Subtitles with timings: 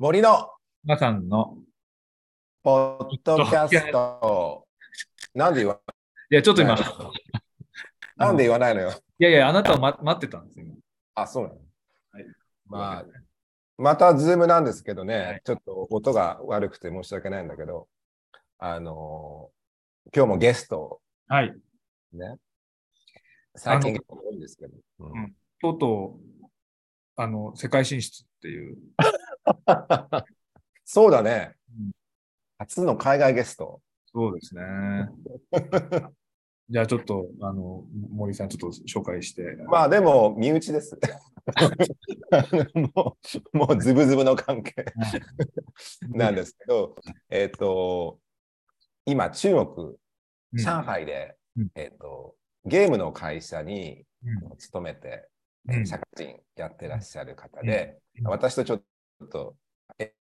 [0.00, 0.48] 森の
[0.84, 1.56] 皆さんの、
[2.62, 4.64] ポッドキャスト。
[5.34, 5.80] なんで言わ
[6.30, 6.76] いや、ちょっと今、
[8.16, 8.92] なんで言わないのよ？
[9.18, 10.66] いやいや、あなたを、ま、待ってたんですよ。
[10.66, 10.76] 今
[11.16, 11.56] あ、そうなの？
[12.12, 12.26] はい
[12.66, 13.04] まあ、
[13.76, 17.88] またズームなんですけどね、はいちょっと音が悪くて申し訳ないんだけど、
[18.58, 21.52] あのー今日もゲストはい。
[22.12, 22.36] ね。
[23.56, 24.76] 最近多いんですけど。
[25.00, 26.46] うんうんとうとう、
[27.16, 28.78] あの、世界進出っていう。
[30.84, 31.90] そうだねうん。
[32.58, 33.80] 初の海外ゲスト。
[34.12, 34.62] そうですね。
[36.70, 39.42] じゃあちょっと、あの、森さんちょっと紹介して。
[39.68, 40.98] まあでも、身内です。
[42.94, 43.16] も
[43.54, 44.84] う、もうズブズブの関係
[46.08, 46.96] なんですけど、
[47.30, 48.18] えっ、と、
[49.06, 49.96] 今、中国、うん
[50.52, 55.28] 上海で、うんえっ、と、ゲームの会社にうん勤めて、
[55.68, 58.82] うん社会人やってらっしゃる方で、うん私とちょっ
[59.26, 59.56] と
[59.98, 60.12] え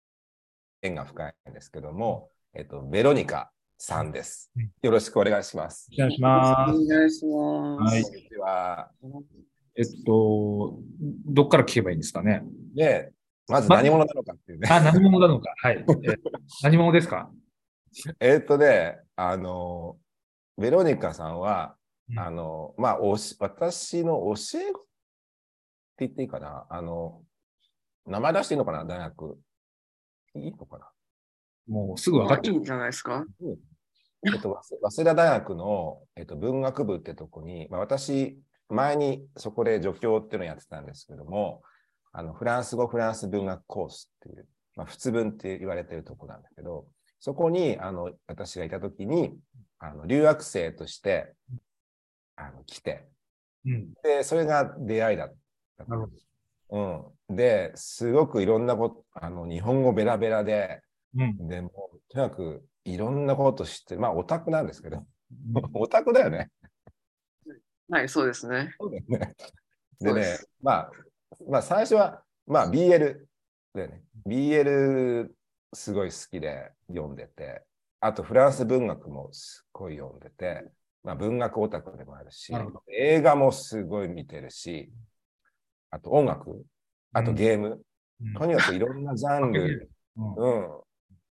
[0.82, 4.72] 縁が深いんですけども、えっ、と、ベロニカさんですうん。
[4.82, 5.88] よろしくお願いします。
[5.94, 6.76] お願いします。
[6.76, 7.94] お願いします。
[7.94, 8.92] はいこんにちは。
[9.76, 10.80] えっと、
[11.28, 12.42] どっから聞けばいいんですかね？
[12.76, 13.12] で、
[13.48, 14.68] まず何者なのかっていうね。
[14.72, 15.54] あ、何者なのか。
[15.58, 15.86] はい。
[16.04, 16.16] え
[16.64, 17.32] 何者ですか？
[18.20, 19.98] えーっとね、あの、
[20.58, 21.76] ベロニカさんは、
[22.10, 24.84] うんあの、まあ、おし私の教え子っ
[25.98, 26.66] て言っていいかな？
[26.70, 27.22] あの、
[28.08, 28.86] 名前出していいのかな？
[28.86, 29.38] 大学。
[30.36, 30.90] いいのかな？
[31.68, 32.54] もうすぐ分かっちゃう。
[32.56, 33.26] いいんじゃないですか？
[34.26, 41.62] えっと、早早稲田大学の、えっと、文学部ってとこに、まあ、私、前にそこで助教っていうのをやってたんですけども、
[42.12, 46.88] あのフランス語フランス文学コースっていう、まあ、仏文って言われてるとこなんだけど、
[47.20, 49.34] そこにあの私がいたときに
[49.80, 51.34] あの留学生として
[52.36, 53.06] あの来て、
[53.66, 53.94] うん。
[54.04, 55.36] で、それが出会いだっ
[55.78, 55.86] た。
[55.86, 56.14] なるほど。
[56.72, 57.06] うん。
[57.30, 60.82] で、すごくいろんなこと、あの日本語ベラベラで、
[61.16, 61.48] うん。
[61.48, 65.06] でもうとにかくいろんなこと知って、まあオタクなんですけど、
[65.74, 66.50] オタクだよね。
[67.90, 68.76] はい、そうですね。
[68.80, 69.36] そうだよね。
[70.00, 70.92] でねまあ、
[71.50, 73.26] まあ最初は、まあ BL
[73.74, 74.04] だよね。
[74.26, 75.30] BL
[75.74, 77.64] すごい好きで読んでて、
[78.00, 80.66] あとフランス文学もすっごい読んでて、
[81.04, 82.54] まあ文学オタクでもあるし
[82.92, 84.92] 映画もすごい見てるし、
[85.90, 86.64] あと音楽、
[87.14, 90.50] あとゲーム、うんとにかくいろんなジャンル、うんう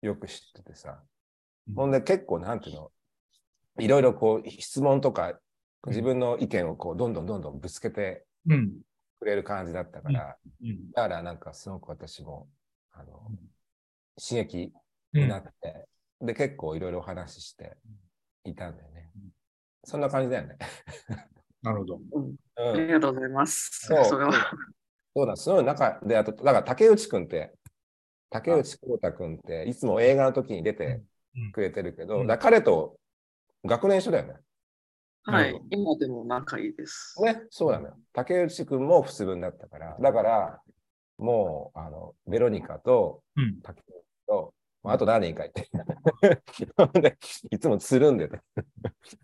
[0.03, 1.01] ん、よく知っててさ。
[1.67, 2.91] うんほんで結構なんていうの、
[3.79, 5.39] いろいろこう質問とか、
[5.85, 8.71] 自分の意見をこうどんどんどんどんぶつけてうん。
[9.19, 10.91] くれる感じだったから、うん。
[10.91, 12.49] だからなんかすごく私も、
[12.91, 13.21] あの、
[14.17, 14.73] 刺激
[15.13, 15.87] うんになって、
[16.21, 17.77] で結構いろいろお話しして
[18.45, 19.11] いたんだよね。
[19.83, 20.57] そんな感じだよね。
[21.61, 21.99] なるほど。
[22.73, 23.85] ありがとうございます。
[23.85, 24.31] そうそれは。
[25.19, 27.53] そうだ、その中で、あと、だから竹内くんって、
[28.29, 31.01] 竹内幸太くんって、いつも映画の時に出て
[31.51, 32.97] くれてるけど、うんだから彼と
[33.65, 34.33] 学年一緒だよね。
[35.23, 37.21] はいうん、今でも仲いいです。
[37.21, 37.97] ね、そうなのよ。
[38.13, 40.61] 竹内くんも普通分だったから、だから、
[41.17, 43.59] もう、あの、ベロニカとうん。
[43.61, 43.85] 竹内
[44.25, 44.53] と、
[44.83, 45.69] まあ、あと何人かいて。
[47.01, 47.17] で
[47.51, 48.39] いつもつるんでて。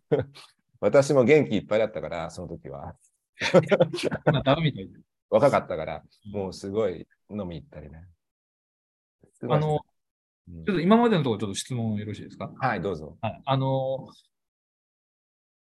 [0.81, 2.95] 私も元気いっぱいだったから、その時は。
[4.25, 5.14] 今、ダメみたいで。
[5.35, 8.05] 若かったから、もうすごい飲み行ったりね。
[9.49, 12.51] あの、うんちょっと今までのところちょっと質問よろしいですか？
[12.59, 13.17] はい、どうぞ。
[13.19, 13.41] はい。
[13.45, 14.07] あの、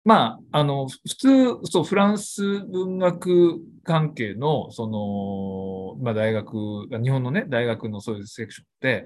[0.05, 1.27] まあ、あの、普通、
[1.65, 9.05] そう、フランス文学関係の、その、まあ、大学、日本のね、大学のそういうセクションって、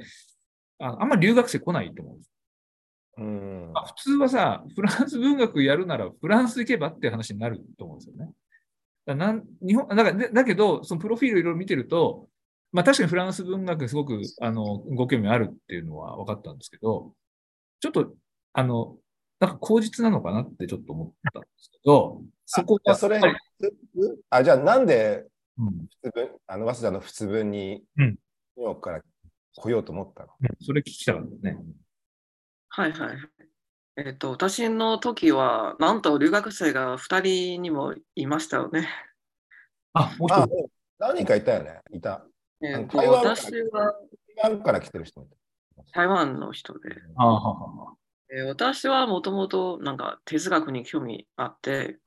[0.77, 2.31] ああんまり留学生来ないと思うんです。
[3.17, 8.31] うんまあ、普通はさ、フランス文学やるならフランス行けばって話になると思うんですよね。
[9.05, 12.27] だなん日本だからでだけど、そのプロフィールいろいろ見てると、
[12.71, 17.13] まあ確かにフランス文学にすごくあのご興味あるっていうのは分かったんですけど、
[17.79, 18.13] ちょっと、
[18.53, 18.97] あの、
[19.39, 23.35] なんか口実なのかなってちょっと思ったんですけど、そこがあそれやっぱり、
[24.29, 25.25] あ、じゃあなんで
[25.57, 25.87] うん。
[26.01, 28.05] 普通文、あの、早稲田の普通文に、うん。
[28.05, 29.01] ニューヨークから
[29.57, 30.29] 来ようと思ったの？
[30.41, 30.49] うん。
[30.59, 31.57] それ聞きたかったね。
[32.67, 33.17] はいはい。
[33.97, 37.21] えっ、と、私の時は、なんと留学生が2
[37.55, 38.89] 人にもいましたよね。
[39.93, 40.69] あ、もう一あ人。
[40.99, 41.79] 何人かいたよね。
[41.91, 42.25] いた。
[42.61, 43.93] えっ、と、台湾から私は
[44.41, 45.25] 台湾から来てる人。
[45.93, 47.93] 台湾の人で、あははは
[48.29, 51.99] えー私はもともとなんか哲学に興味あって、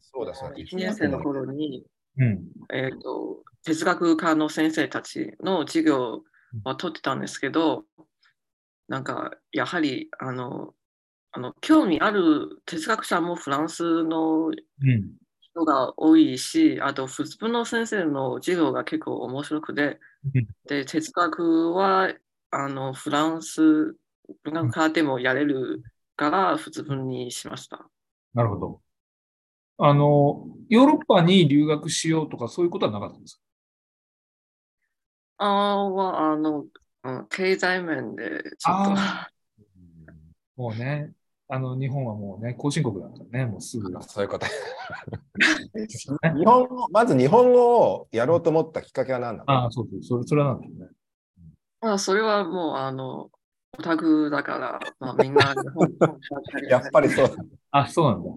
[0.00, 0.56] そうだ、そうだ。
[0.56, 1.84] 1年生の頃に、
[2.16, 2.46] うん。
[2.72, 6.22] えー、と哲学科の先生たちの授業
[6.64, 7.84] を取ってたんですけど、
[8.88, 10.74] なんかやはりあの
[11.38, 14.50] あの興味ある哲学者もフランスの
[14.80, 15.18] うん。
[15.40, 20.00] 人が多いし、あと普通の先生の授業が結構面白くて、
[20.66, 22.14] で、哲学は
[22.50, 23.96] あのフランス
[24.42, 25.82] 文学科でもやれる
[26.16, 27.88] から普通分にしました。
[28.34, 28.82] なるほど。
[29.78, 33.42] あの、ヨーロッパに留学しようとかそういうことはなかったんですか？
[35.38, 36.66] あーは、あの、
[37.04, 39.30] うん経済面でちょっと、あ
[40.56, 41.12] もうね、
[41.50, 43.90] あの、日本はもうね、後進国だからね、もうすぐ。
[44.02, 44.46] そういうこと。
[46.36, 49.50] 日本語、まず日本語をやろうと思ったきっかけは何なの？
[49.50, 50.88] ああ、そうそう、それ、それはなんだよね。
[51.80, 53.30] まあ、それはもう、あの、
[53.78, 55.88] オタクだから、まあ、みんな日本
[56.68, 57.36] やっぱりそう。
[57.70, 58.30] あ、そうなんだ。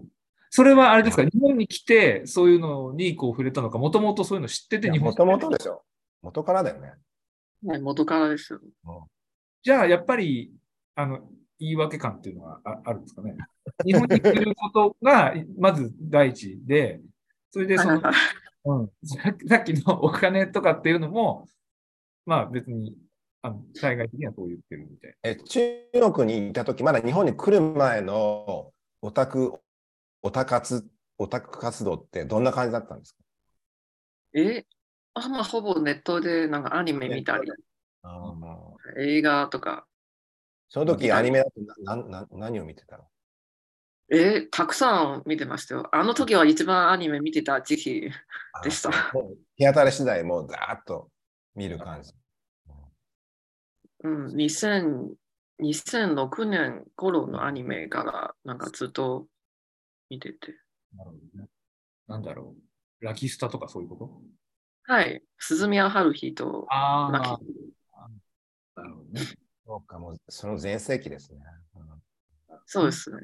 [0.50, 5.84] それはあれですか、日本に来て、そういうのにこう触れたのか、もともとそういうの知ってて日本もともとでしょ。
[6.22, 6.94] 元からだよね。
[7.64, 8.60] ね元からですよ。
[9.64, 10.54] じゃあ、やっぱり、
[10.96, 11.20] あの、
[11.62, 13.38] 言い訳感っていうのはああるんですかね。
[13.86, 17.00] 日本に来ることが、まず第一で、
[17.52, 18.02] それでその、
[18.66, 21.48] うん、さっきのお金とかっていうのも、
[22.26, 22.98] まあ別に、
[23.44, 29.60] あの対外的にはこう言ってるみたいえ中国にいたとき、まだ日本に来る前のオタク、
[30.24, 33.24] オタ活、オタク活動ってどんな感じだったんですか？
[34.34, 34.66] え？
[35.14, 37.52] あ、まあ、ほぼネットでなんかアニメ見たり、
[38.04, 38.34] あ
[38.98, 39.86] 映画とか、
[40.72, 41.52] その時アニメだと
[41.84, 43.04] ななな何を見てたの？
[44.10, 45.90] えたくさん見てましたよ。
[45.92, 48.10] あの時は一番アニメ見てた時期。
[48.54, 48.90] あでした
[49.58, 51.10] 日当たり次第もうざーっと
[51.56, 52.14] 見る感じ。
[54.06, 55.10] うん、2000
[55.62, 59.28] 2006年頃のアニメからなんかずっと
[60.10, 60.56] 見てて。
[60.96, 61.04] な。
[61.04, 61.50] なるほどね。
[62.08, 62.56] なんだろ
[63.02, 63.06] う。
[63.06, 64.10] ラキスタとかそういうこと？
[64.84, 65.22] はい。
[65.38, 67.26] 鈴宮春日とあマキ。
[68.78, 69.22] なるほどね。
[69.72, 71.40] そうか、もうその全盛期ですね。
[72.66, 73.18] そうですね。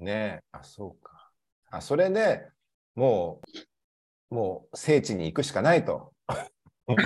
[0.00, 1.30] うんねえ、あ、そうか。
[1.70, 2.44] あ、それで
[2.96, 3.40] も
[4.30, 6.12] う、もう聖地に行くしかないと。
[6.88, 7.04] 行く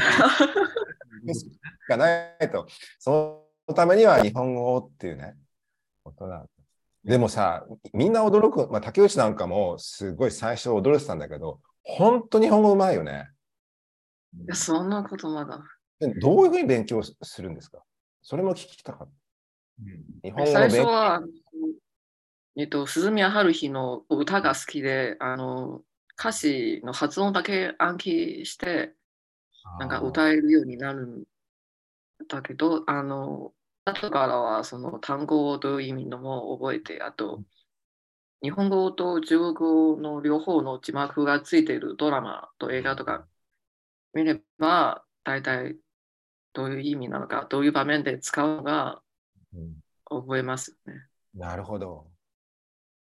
[1.34, 1.50] し
[1.86, 2.66] かないと。
[2.98, 5.36] そのためには日本語っていうね、
[6.02, 6.46] ことなん
[7.04, 13.28] でもさ、みんな驚く、まあ、竹内なんかもすごい最初驚いてたんだけど、本当日本語うまいよね。
[14.32, 15.62] いやそんなことまだ。
[16.00, 17.82] でどういうふうに勉強するんですか？
[18.28, 19.84] それも聞きたかった。
[19.84, 20.80] うん日本最初。
[20.80, 21.22] は、
[22.56, 25.82] えっと、鈴宮春日の歌が好きで、あの、
[26.18, 28.94] 歌詞の発音だけ暗記して、
[29.78, 31.24] なんか歌えるようになるん
[32.26, 33.52] だけど、あの、
[33.84, 37.44] 後からはその単語をどういう意味のも覚えて、あと、
[38.42, 43.28] 日本語と中国語の両方の字幕がついているドラマと映画とか
[44.14, 45.76] 見れば、大体
[46.56, 49.02] どういう意味なのか、どういう場面で使うのか
[49.54, 49.74] うん
[50.08, 50.94] 覚えますね。
[51.34, 52.06] なるほど。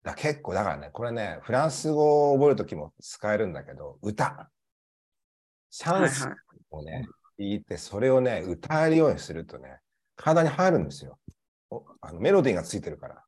[0.05, 4.51] だ結構、だからね、これね、フランス語を覚えるときも使えるんだけど、歌。
[5.71, 6.37] シャンスはい
[6.71, 7.09] をね、
[7.39, 9.79] 言って、それをね、歌えるようにするとね、
[10.15, 11.19] 体に入るんですよ。
[11.71, 13.25] おあのメロディーがついてるから。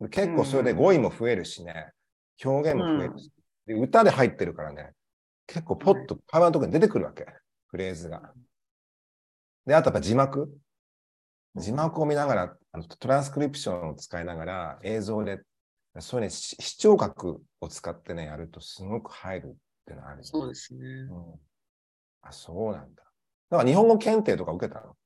[0.00, 1.90] で結構それで語彙も増えるしね、
[2.44, 3.32] 表現も増えるし、
[3.66, 4.92] で歌で入ってるからね、
[5.46, 7.26] 結構ポッと会話のところに出てくるわけ、
[7.66, 8.32] フレーズが。
[9.68, 10.50] で、あとやっぱ字幕。
[11.54, 15.42] 字幕を見ながら、あのトランスクリプションを使いながら映像で、
[16.00, 19.50] そういうね、し視聴覚を使ってね、やるとすごく入るっ
[19.84, 20.80] ていうのがある、そうですね。
[21.10, 21.40] うん
[22.22, 23.02] あ、そうなんだ。
[23.50, 24.96] だから日本語検定とか受けたの？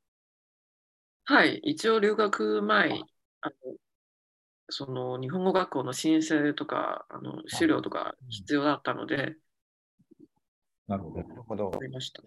[1.24, 2.90] はい、一応留学前、
[3.40, 3.54] あの
[4.68, 9.34] その日本語学校の申請とか、あの資料とか必要だったので、
[10.86, 11.34] なるほどな。
[11.34, 11.70] るほど。
[11.70, 12.22] 取りました。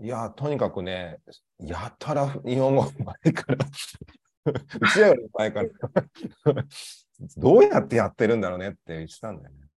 [0.00, 1.18] いや、とにかくね、
[1.58, 3.66] やたら日本語うまいから、
[4.46, 5.68] うちらよりうまいから、
[7.36, 9.68] どうやってやってるんだろうねって言ってたんだよね。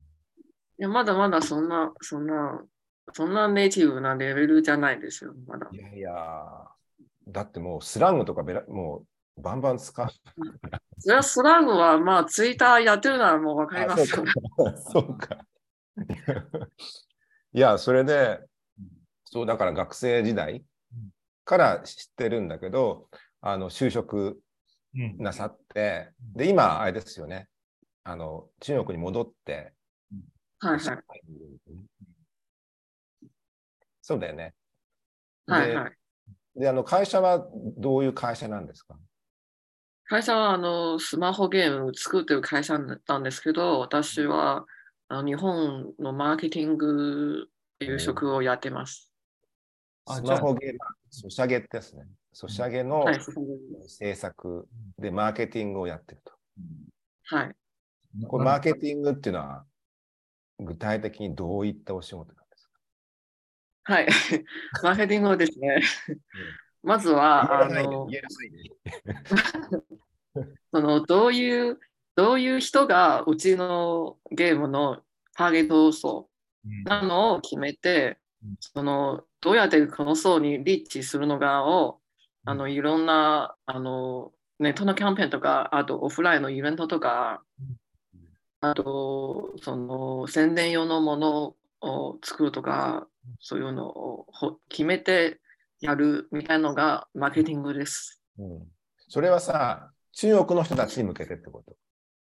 [0.78, 2.64] いや、まだまだそんな、そんな、
[3.14, 5.78] そんなネイティブなレベルじゃないですよ、まだい。
[5.78, 6.68] やいや、
[7.28, 9.06] だってもうスラングとかベラも
[9.38, 10.08] うバンバン使う。
[11.00, 14.24] それはスラングは、まあ、ツイッターやってるならもうわかりますよ。
[14.68, 15.40] あそうか。
[17.54, 18.40] いや、それで、
[19.32, 20.64] そう、だから学生時代
[21.46, 23.10] から知ってるんだけど、
[23.42, 24.40] あの、就職
[24.94, 25.18] うん。
[25.18, 27.48] なさって、で、今、あれですよね。
[28.04, 29.74] あの、中国に戻って、
[30.60, 31.04] はいはい。
[34.02, 34.54] そうだよね。
[35.48, 35.98] ではいはい。
[36.56, 37.48] で、あの、会社は
[37.78, 39.00] どういう会社なんですか？
[40.06, 44.66] 会社はあのスマホゲーム作ってる会社なんですけど、私は
[45.08, 49.11] あの日本のマーケティングっていう職をやってます。
[50.06, 50.80] あスマホゲーム、
[51.10, 52.04] ソシャゲってやつね。
[52.34, 53.20] ソシャゲのはい。
[53.88, 54.68] 制作
[54.98, 56.34] でマーケティングをやってると。
[57.36, 57.56] はい。
[58.28, 59.66] これマーケティングっていうのは
[60.60, 62.70] 具体的にどういったお仕事なんです
[63.84, 63.94] か？
[63.94, 64.08] はい。
[64.84, 65.82] マーケティングはですね、
[66.84, 68.08] まずは、あの、
[70.74, 71.80] そのどういう、
[72.16, 75.02] どういう人がうちのゲームの
[75.34, 76.30] ターゲット層
[76.86, 82.00] なのを決めてうん、そのどうやってこの層にリーチするのかを、
[82.46, 87.42] あのいろんなあのネットのキャンペーンとか、あとオフラインのイベントとか、
[88.62, 93.08] あとその宣伝用のものを作るとか、
[93.40, 95.40] そういうのをほ決めて
[95.80, 98.22] やるみたいなのがマーケティングです。
[98.38, 98.68] うん。
[99.08, 101.72] それはさ、中国の人たちに向けてってこと？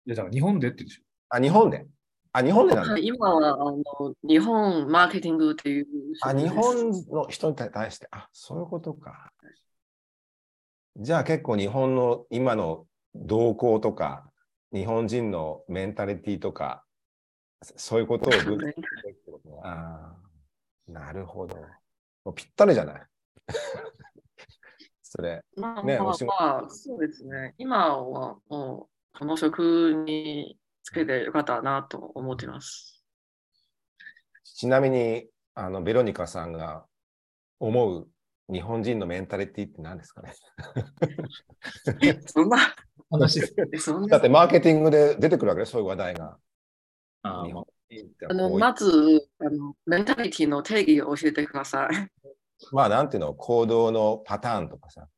[0.06, 1.02] いや、だから日本でって言うんでしょ。
[1.28, 1.86] あ、日本で？
[2.36, 2.98] あ、日本でなんだ？
[2.98, 5.86] 今はあの日本マーケティングっていう
[6.22, 9.30] あ、日本の人に対して、あ、そういうことか。
[10.96, 14.28] じゃあ結構日本の今の動向とか、
[14.72, 16.84] 日本人のメンタリティとか、
[17.62, 20.12] そういうことを分析していくってことねあ
[20.88, 21.56] あ、なるほど。
[22.24, 23.02] もうぴったりじゃない？
[25.02, 25.40] それ。
[25.56, 27.54] まあ、まあねお仕事まあ、そうですね。
[27.58, 33.02] 今はもうこの職につけてよかったなと思っています。
[34.44, 36.84] ちなみに、あの、ベロニカさんが
[37.58, 38.08] 思う
[38.52, 40.34] 日本人のメンタリティって何ですかね？
[42.26, 42.58] そんな、
[43.10, 46.38] 話だってマーケティングで出てくるわけでそういう話題が。
[47.22, 47.46] あ
[48.34, 52.10] のまずあの、メンタリティの定義を教えてください。
[52.72, 55.08] まあ、なんていうの、行動のパターンとかさ、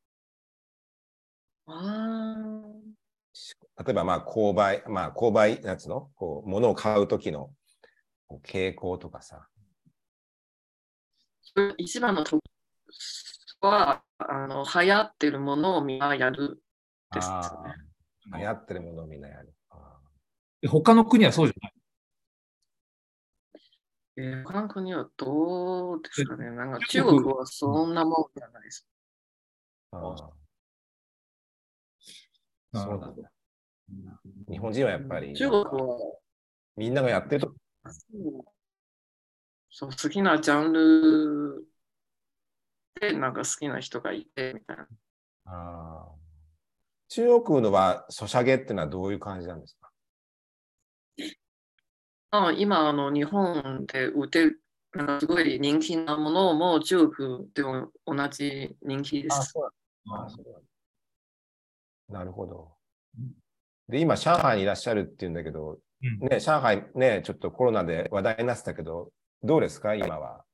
[1.66, 2.54] あ
[3.84, 7.50] 例えば、まあ、購買、まあ、購買、なんつうの、こう、物を買うときの
[8.26, 9.48] こう傾向とかさ。
[11.56, 12.42] ー一番の特
[13.62, 16.60] 徴はあの流行ってるものをみんなやる
[17.12, 17.36] ですね。
[18.38, 19.54] 流行ってるものをみんなやる。
[20.68, 21.72] 他の国はそうじゃない？
[24.18, 26.50] えー他の国はどうですかね。
[26.50, 28.86] なんか中国はそんなもんじゃないです。
[29.92, 30.30] ーあ
[32.76, 33.30] そうなんだ。
[34.48, 35.98] 日本人はやっぱり、中国は。
[36.76, 37.54] みんながやってると、
[39.70, 41.64] そう好きなジャンル
[43.00, 44.88] でなんか好きな人がいてみたいな。
[45.46, 46.16] あー。
[47.08, 49.90] 中国のは、ソシャゲってのはどういう感じなんですか？
[52.32, 54.60] あ今あの日本で売ってる
[54.92, 59.52] なんかすごい人気なものも中国でも同じ人気です。
[59.52, 59.70] そう
[60.10, 60.62] あそう
[62.08, 62.72] なるほど
[63.18, 63.32] うん。
[63.88, 70.44] で、今、上海にいらっしゃるっていうんだけど、うんね、上海ね、ちょっとコロナで話題になってたけど、どうですか、今は？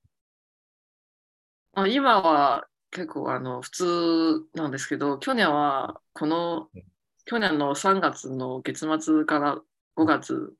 [1.74, 6.82] あ今は結構あの普通なんですけど、去年はこのうん
[7.24, 9.56] 去年の3月の月末から
[9.94, 10.52] 5月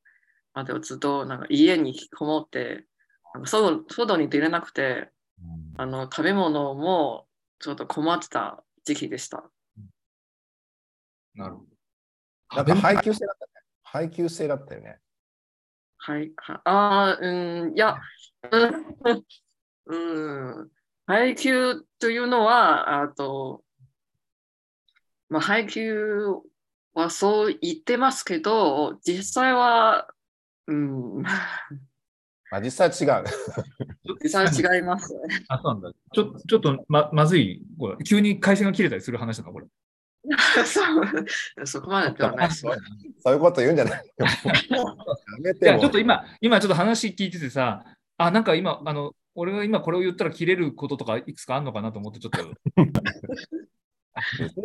[0.55, 2.87] まではずっとなんか家に引きこもって、
[3.35, 5.11] なんか外外に出れなくて、
[5.77, 7.27] あの食べ物も
[7.59, 9.51] ちょっと困ってた時期でした。
[11.35, 11.67] なるほど。
[12.57, 13.53] なんか配給制だったね。
[13.83, 14.99] 配給制だったよね。
[15.99, 16.33] はい。
[16.37, 17.97] はああ、うん、いや、
[18.51, 18.67] う
[19.15, 19.25] ん、
[19.87, 20.71] うん、
[21.07, 23.63] 配給というのは、あと、
[25.29, 26.27] まあ、配給
[26.95, 30.09] はそう言ってますけど、実際は、
[30.67, 33.25] うん、まあ、実際違う。
[34.23, 35.15] 実際違います。
[35.49, 35.91] あ、そうなんだ。
[36.13, 39.67] ちょちょっとままずい、これ急に回線が切れたりする話だな、これ。
[40.65, 41.05] そう
[41.67, 42.61] そこまでではないです。
[42.61, 44.13] そういうこと言うんじゃないよ。
[44.19, 44.27] や
[45.41, 47.85] めいや、ちょっと今、今ちょっと話聞いててさ、
[48.19, 52.39] あ、なんか今、あの、俺が今これを言ったら切れることとかいくつかあるのかなと思って、ちょっと、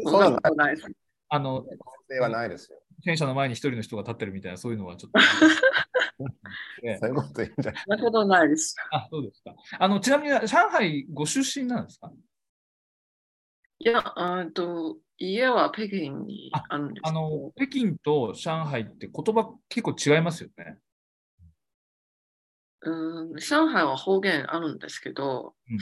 [0.09, 0.87] そんなことないです。
[1.29, 1.75] あの、可能
[2.09, 2.79] 性はないですよ。
[3.03, 5.19] 戦車の前に一人の人が立ってるみたいな、そういうのはちょっと。
[6.83, 7.83] ね そういうこと言うんじゃない。
[7.87, 8.75] そんなことないです。
[8.91, 9.55] あ、そうですか。
[9.79, 12.11] あの、ちなみに、上海ご出身なんですか？
[13.79, 20.77] いや、あと家は北京にああるんですけあのど、、北京と上海って言葉結構違いますよね。
[22.81, 25.77] うん、上海は方言あるんですけど、うん。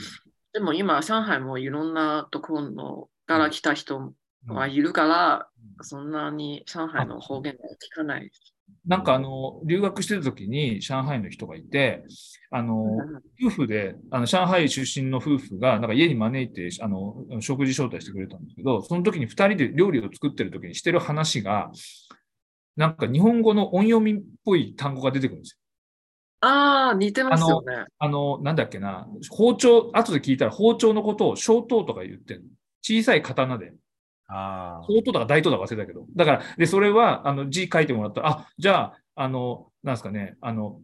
[0.52, 4.14] でも今、上海もいろんなところのから来た人うん
[4.48, 8.54] はいるから、うんそんなに上海の方言は聞かないです。
[8.86, 12.04] なんかあの、留学してる時に上海の人がいて、
[12.50, 12.96] あの、
[13.42, 21.70] 夫婦で、あの、上海出身の夫婦が、なんか家に招いて、あの、食事招待してくれたんですけど、その時に二人で料理を作ってる時にしてる話が、
[22.76, 25.58] なんか日本語の音読みっぽい単語が出てくるんですよ。
[26.48, 27.86] ああ、似てますよね。
[27.98, 32.46] あの、なんだっけな、包丁、後で聞いたら包丁のことを小刀とか言ってるの。
[32.82, 33.72] 小さい刀で。
[34.28, 36.06] あ小刀だか大刀だか忘れたけど。
[36.16, 40.80] だから、で、それは、あの、字書いてもらったら、あ、じゃあ、あの、なんですかね、あの、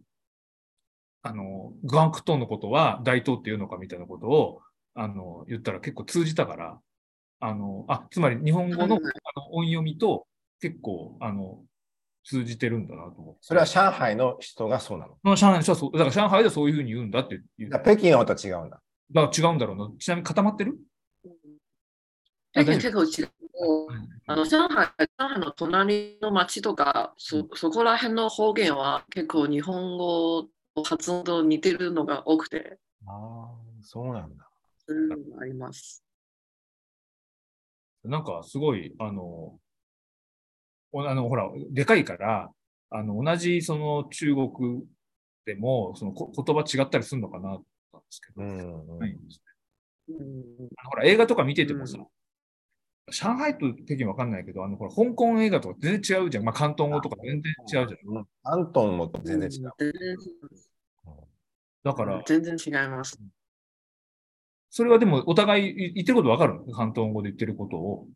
[1.21, 4.61] あの、グアンクトンのことは大東っていうのかみたいなことを、
[4.95, 6.79] あの、言ったら結構通じたから、
[7.39, 9.03] あの、あ、つまり日本語のはい
[9.35, 10.25] あの音読みと
[10.61, 11.59] 結構、あの、
[12.25, 13.39] 通じてるんだなと思って。
[13.41, 15.17] それは上海の人がそうなの？
[15.23, 17.71] まあ上海の人はそう、だから上海ではそういうふうに言うんだって言う。
[17.71, 18.77] 北京はまた違うんだ。
[18.77, 18.81] か
[19.13, 19.91] ら違うんだろうな。
[19.99, 20.77] ちなみに固まってる？
[22.53, 23.29] 結構違う。
[24.25, 33.49] あの上海上海の隣の町とか、そそこら辺の方言は結構日本語の発音と似てるのが多くて、ああ、
[33.81, 34.47] そうなんだ。
[34.87, 36.03] そういうのがあります。
[38.03, 39.57] なんかすごい、あの、
[40.91, 42.49] おあの、ほら、でかいから、
[42.91, 44.83] あの、同じその中国
[45.45, 48.99] でも、そのこ言葉違ったりするのかなと思ったんですけど、うんうん。
[48.99, 49.41] ないんです
[50.09, 50.15] ね。
[50.15, 51.97] うんあのほら、映画とか見ててもさ、
[53.11, 56.43] 上海と北京わかんないけど、あの、ほら、香港映画とか全然違うじゃん。
[56.45, 58.17] まあ、広東語とか全然違うじゃん。
[58.17, 59.73] うんアントンも全然違う。
[59.77, 60.17] 全然
[61.83, 63.19] だから、全然違います。
[64.69, 66.63] それはでも、お互い言ってることわかるの？
[66.65, 68.07] 広東語で言ってることを。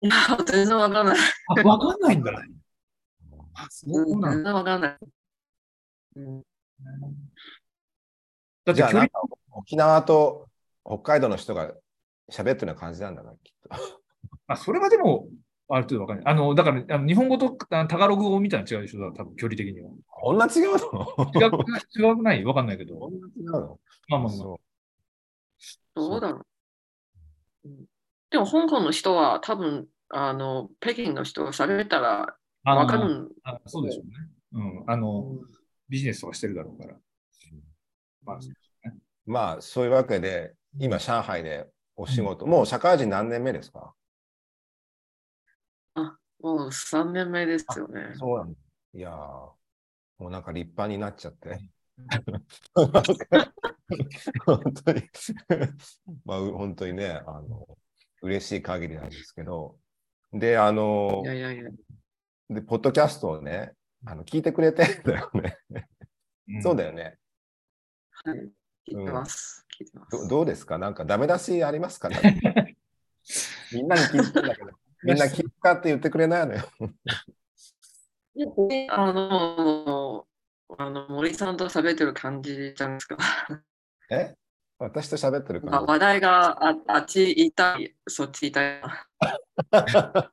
[0.00, 0.14] いや、
[0.46, 1.18] 全然わかんない。
[1.48, 2.32] あ、わかんないんだ。
[3.54, 4.42] あ、そううんなんだ。
[4.42, 4.98] 全然わかんない。
[6.16, 6.42] うん
[8.64, 8.82] だって
[9.50, 10.48] 沖縄と
[10.84, 11.72] 北海道の人が
[12.30, 13.38] 喋ってるような感じなんだな、きっ
[13.68, 14.01] と。
[14.46, 15.28] あ、それはでも、
[15.68, 16.26] ある程度わかんない。
[16.26, 19.90] あの、だから、あの日本語とあタガログ語みたいなの違うでしょ、多分距離的には。
[20.06, 21.06] こんな違うの？
[21.34, 22.44] 違くない違くない？
[22.44, 22.96] わかんないけど。
[22.96, 23.80] こんな違うの？
[24.08, 24.30] まあまあまあ。
[24.30, 24.60] そ
[25.94, 26.38] どうだろ
[27.64, 27.68] う。
[27.68, 27.84] うん
[28.30, 32.34] でも、香港の人は多分、あの、北京の人が喋ったら
[32.64, 33.28] あわかる。
[33.44, 34.12] あそうでしょうね。
[34.52, 34.90] うん。
[34.90, 35.38] あの、
[35.90, 36.96] ビジネスとかしてるだろうから。
[38.24, 38.40] まあ、う
[39.26, 43.92] まあ、そういうわけで、今、上海でお仕事、もう社会人何年目ですか？
[46.42, 48.12] もう3年目ですよね。
[48.14, 48.58] そうなんだ。
[48.94, 49.56] いやー、も
[50.18, 51.60] うなんか立派になっちゃって。
[54.44, 55.02] 本当に、
[56.24, 57.66] まあ、う本当にね、あの、
[58.22, 59.78] 嬉しい限りなんですけど、
[60.32, 61.70] で、あのい、やいやいや。
[62.50, 63.72] で、ポッドキャストをね、
[64.04, 65.58] あの聞いてくれてんだよね。
[66.62, 66.90] そうだよ。
[66.90, 67.18] よね。
[68.24, 68.38] はい。
[68.88, 69.64] 聞いてます。
[69.78, 70.16] 聞いてます。
[70.22, 70.78] どどうですか？
[70.78, 72.08] なんかダメ出しありますか？
[72.08, 72.76] ね
[73.72, 74.70] みんなに聞いてんだけど、
[75.04, 76.62] みんな聞くかって言ってくれないのよ。
[78.90, 80.26] あの、
[80.78, 82.72] あの森さんと喋ってる感じ？
[82.74, 83.18] じゃないですか。
[84.10, 84.34] え
[84.78, 88.80] 私と喋ってるかまあ話題がああっち行ったり、そっち行ったり。
[89.70, 90.32] ら。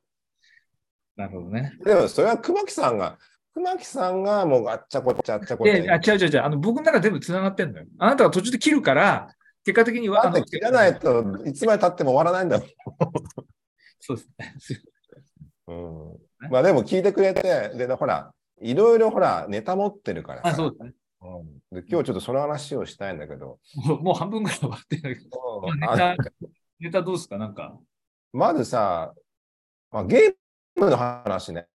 [1.16, 1.76] なるほどね。
[1.84, 3.18] でもそれは熊木さんが、
[3.54, 5.76] 熊木さんがもうあっちゃこっちゃあっちゃこっちゃ。
[5.76, 6.42] いや違う違う違う。
[6.42, 7.86] あの、僕の中で全部繋がってんのよ。
[7.98, 9.28] あなたが途中で切るから、
[9.64, 12.68] 結果的には、あのだって切らないといつまで経っても終わらないんだもん。
[14.00, 14.54] そうですね。
[15.68, 16.18] うん、
[16.50, 20.92] まあでも聞いてくれて、で、ほら、いろいろほら、ネタ持ってるからさあ、そうですね。
[21.22, 25.62] うんで今日ちょっとその話をしたいんだけど、もうもう半分ぐらい終わってるけど。
[25.76, 26.16] ネタ、
[26.80, 27.36] ネタどうですか？
[27.38, 27.78] なんか。
[28.32, 29.12] まずさ、
[29.90, 30.34] まあ、ゲー
[30.80, 31.68] ムの話ね。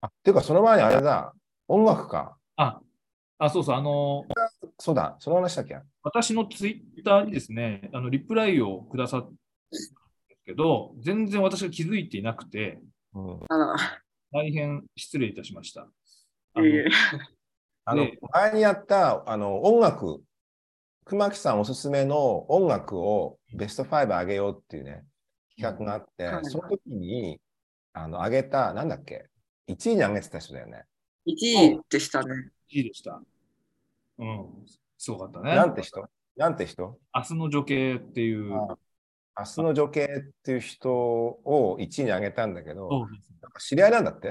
[0.00, 1.34] あ、っていうかその前にあれだ、
[1.66, 2.36] 音楽か。
[2.56, 2.80] あ、
[3.38, 4.24] あ、そうそう、あの、
[4.78, 5.76] そうだ、その話だっけ？
[6.02, 9.30] 私のツイッターにですね、あの、リプライをくださっ
[10.44, 12.80] けど、全然私が気づいていなくて、
[13.14, 13.40] うん、
[14.32, 15.88] 大変失礼いたしました。
[16.54, 20.22] あの あ前にやったあの音楽、
[21.04, 25.04] 熊木さんおすすめの音楽をベスト5上げようっていうね、
[25.56, 27.40] 企画があって、はいその時に
[27.92, 29.28] あの上げた、なんだっけ、
[29.68, 30.84] 1位に上げてた人だよね。
[31.26, 31.32] 1
[31.76, 32.50] 位でしたね。
[32.68, 33.22] いいでした。
[34.18, 35.54] うん、すごかったね。
[35.54, 36.08] なんて人？
[36.36, 36.98] なんて人？
[37.14, 38.54] 明日の女系っていう。
[38.54, 38.78] あ
[39.38, 40.08] 明日の女系っ
[40.42, 42.88] ていう人を1位に上げたんだけど、
[43.40, 44.30] なんか知り合いなんだって。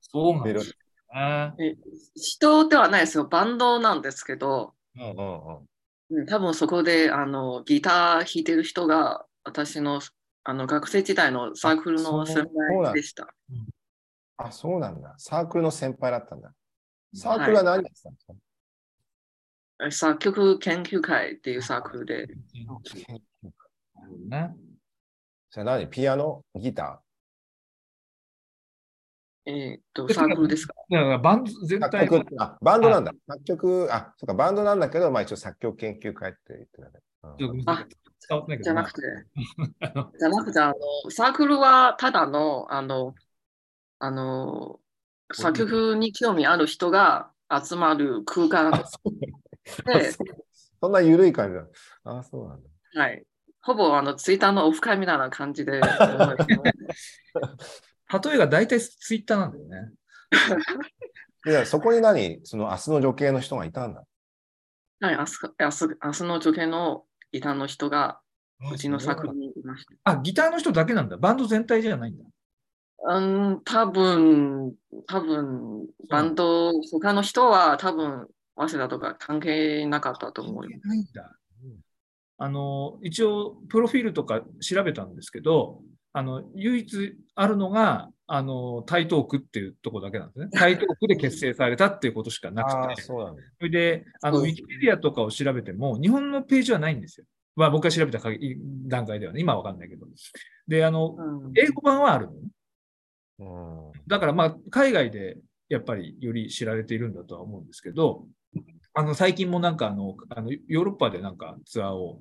[0.00, 0.72] そうなんですよ
[1.14, 1.54] ね。
[1.58, 1.76] え
[2.14, 3.24] 人ではないですよ。
[3.24, 10.00] バンドなんですけど、うんうんうんうん多分そこであのギター弾いてる人が私の
[10.42, 12.48] あの学生時代のサークルの先
[12.82, 13.32] 輩でした。
[14.36, 15.14] あ、そうなんだ。
[15.18, 16.52] サークルの先輩だったんだ。
[17.14, 18.34] サークルは何やってたんですか、
[19.86, 22.26] え作曲研究会っていうサークルで、
[24.00, 24.56] なるほどね。
[25.50, 25.86] それ何？
[25.88, 26.42] ピアノ？
[26.54, 27.02] ギタ
[29.46, 30.74] えーっと、サークルですか？
[30.90, 32.26] だからバンド全作曲。
[32.38, 33.12] あ、バンドなんだ。
[33.26, 37.00] 作曲、あ、そうか、バンドなんだけど、まあ一応作曲研究会って言ってたね。
[37.22, 37.62] うん。
[37.66, 37.86] あ
[38.28, 39.00] 伝わってないけどじゃなくて、
[39.80, 40.12] あの。
[40.18, 43.14] じゃなくて、あの、サークルはただの、あの、
[43.98, 44.78] あの、
[45.32, 50.12] 作曲に興味ある人が集まる空間で、
[50.80, 51.66] そんな緩い感じだ。
[52.04, 52.68] あ、そうなんだ。
[53.02, 53.24] はい。
[53.62, 55.82] ほぼあのツイッターのオフ会みたいな感じで、例え
[58.38, 59.90] が大体ツイッターなんだよね。
[61.46, 62.40] いや、そこに何？
[62.44, 64.04] その明日の女系の人がいたんだ。
[65.00, 68.20] はい、明日明日明日の女系のギターの人が
[68.72, 69.92] うちの作品にいました。
[70.04, 71.16] あ、ギターの人だけなんだ。
[71.16, 72.24] バンド全体じゃないんだ。
[73.02, 74.74] うん、多分、
[75.06, 80.86] 多分、バンド、他の人は多分、早稲田とか関係なかったと思います。
[80.86, 81.34] ないんだ。
[82.42, 85.82] あの、一応、プロフィールとか調べたんですけど、
[86.14, 90.48] あの、唯一あるのが、あの、台東区っていうところだけなんですね。
[90.58, 93.02] 台東区で結成されたっていうことしかなくて。
[93.02, 97.26] それで、あの、ウィキペディアとかを調べても、日本のページはないんですよ。
[97.56, 98.18] まあ、僕が調べた
[98.86, 100.06] 段階ではね、今はわかんないけど。
[100.66, 102.48] で、あの、うん英語版はあるのね。
[103.40, 103.44] う
[103.98, 104.00] ん。
[104.06, 105.36] だからまあ、海外で
[105.68, 108.26] やっぱりより知られているんだとは思うんですけど、
[109.00, 112.20] あの、最近もなんかあの、あのヨーロッパでなんかツアーを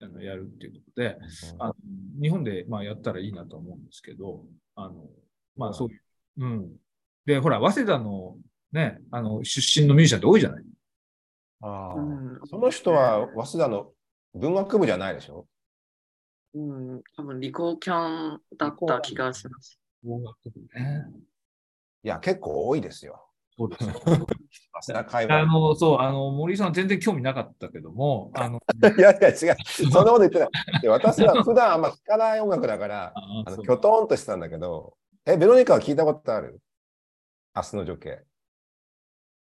[0.00, 1.18] あのやるっていうことで、
[1.58, 1.74] あの
[2.20, 5.06] 日本でまあやったらいいなと思うんですけど、あの、
[5.56, 6.00] まあそういう、
[6.38, 6.76] うん。
[7.26, 8.36] で、ほら、早稲田の
[8.72, 10.64] ね、あの、出身のミュージシャンって多いじゃない？
[11.60, 13.92] ああうんその人は早稲田の
[14.34, 15.46] 文学部じゃないでしょ？
[16.54, 19.78] うん、多分、リコキャンだった気がします。
[20.06, 21.04] 音楽部ね。
[22.02, 23.23] いや、結構多いですよ。
[23.56, 23.84] そうです。
[23.84, 25.40] 早稲田会話。
[25.40, 28.60] あの、そう、あの、森井さんは全然興味なかったけども、あの、
[28.98, 29.56] いやいや、違う。
[29.92, 30.48] そんなこと言ってない。
[30.82, 36.60] で私は 普段あんま聴かない音楽だから、あのきょとんとしてたんだけど、え、ベロニカは聞いたことある？
[37.54, 38.24] 明日の女系。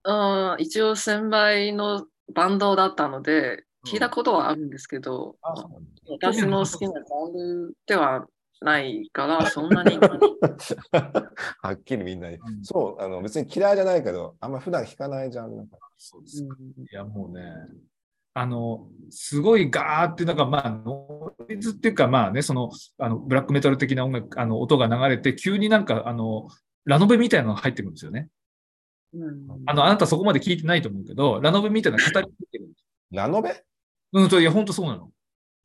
[0.05, 5.37] うん、一応、先輩のバンドだったので、聞いたことはあるんですけど、
[6.07, 8.27] 私の好きなジャンルでは
[8.61, 9.97] ないから、 そんなに。
[9.97, 12.35] はっきりみんなに。
[12.35, 15.79] うんそう、あの別に嫌いじゃないけど、あんま普段聴かないジャンルだから。
[15.97, 16.55] そうですか。
[16.91, 17.43] いや、もうね、
[18.33, 26.47] あの、すごいガーって、なんかまあ、ノイズっていうか、まあね、その、あの、ブラックメタル的な音楽、あの、音が流れて、急になんか、あの、
[26.85, 28.29] ラノベみたいなのが入ってくるんですよね。
[29.13, 32.85] うんあの、あなたそこまで聞いてないと思うけど、ラノベみたいな語り入ってるんです。
[33.11, 33.63] ラノベ？
[34.13, 35.11] うん、そういや、本当そうなの。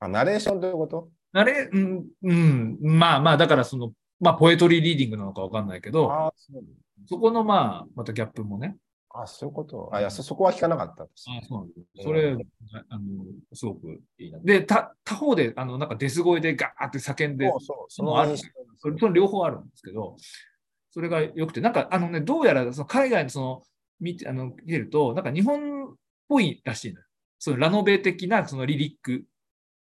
[0.00, 1.10] あ、ナレーションということ？
[1.34, 6.62] あれ、うん、うん、まあまあ、だからその、まあ、ポエトリーリーディングなのかわかんないけど、あそう
[7.06, 8.76] そこのまあ、またギャップもね、
[9.10, 9.90] あ、そういうこと？
[9.92, 11.26] あ、いや、そそこは聞かなかったです。
[11.28, 12.36] あそうなんですそれ、
[12.88, 13.02] あの、
[13.52, 14.38] すごくいいな。
[14.40, 20.16] で、た、他方で、あの、なんかデス声でガーって叫んで、そうそう、そのあるそれその両方あるんですけど、
[20.90, 23.62] それが良くて、なんか、あのね、どうやら、その海外のその、
[24.00, 25.94] 見て、あの、見ると、なんか日本っ
[26.28, 27.06] ぽいらしいのよ。
[27.38, 29.24] そのラノベ的な、そのリリック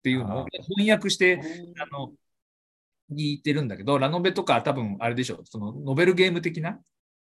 [0.03, 1.39] っていうのをあ翻訳して、
[1.79, 2.11] あの、
[3.09, 6.77] 聞いてるんだけど、ラノベとか多分あれでしょ、そのノベルゲーム的な、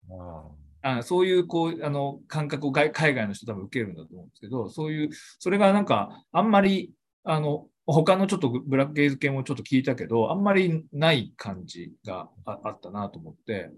[0.09, 6.92] ああそういうこう、あの、感覚を海海外の人多分受けるんだと思うんですけど、そういう、それがなんか、あんまり、
[7.24, 13.70] あの、他のちょっとブラックゲイズ系もちょっと聞いたけど、あんまりない感じがああったなと思って、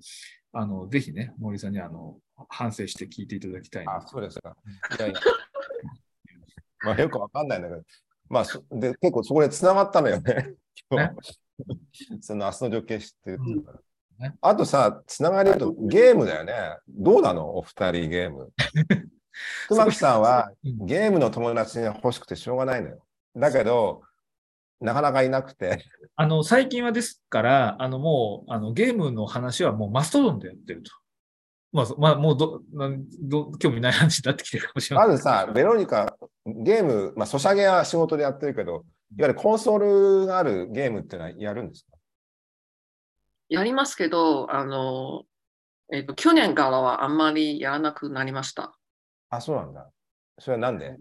[0.52, 2.18] あの、ぜひね、森さんにあの、
[2.50, 3.96] 反省して聞いていただきたいな。
[3.96, 4.54] あ、そうですか。
[4.98, 5.20] いやいや。
[6.84, 7.82] まあ、よくわかんないんだけど、
[8.32, 10.54] まあ、そで結構そこで繋がったのよね。
[12.22, 13.78] その明日の女系知ってるっていうから。
[13.78, 13.84] うん
[14.18, 16.54] ねあとさ、つながりだとゲームだよね。
[16.88, 17.56] どうなの？
[17.56, 18.52] お二人ゲーム。
[19.68, 23.04] 熊木さんはうんゲームの友達が欲しくてしょうがないのよ。
[23.36, 24.02] だけど、
[24.80, 25.84] なかなかいなくて。
[26.16, 30.92] あの、最近はですから、あの、もう、あの、ゲームの話はもうマストドンでやってると。
[31.72, 35.08] まあ、そ まあ、もうど、なんど、興味ない話になってきてるかもしれない。
[35.08, 41.96] まずさ、ベロニカ、ゲーム、まあ、ソシャゲは仕事でやってるけど、いわゆるコンソールがあるゲームってのはやるんですか？
[43.48, 45.24] やりますけど、あの、
[45.92, 48.74] えっと、去年からはあんまりやらなくなりました。
[49.28, 49.90] あ、そうなんだ。
[50.38, 50.96] それはなんで？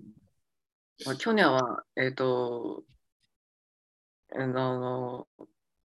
[1.06, 2.84] まあ去年は、えっと、
[4.36, 5.28] あの、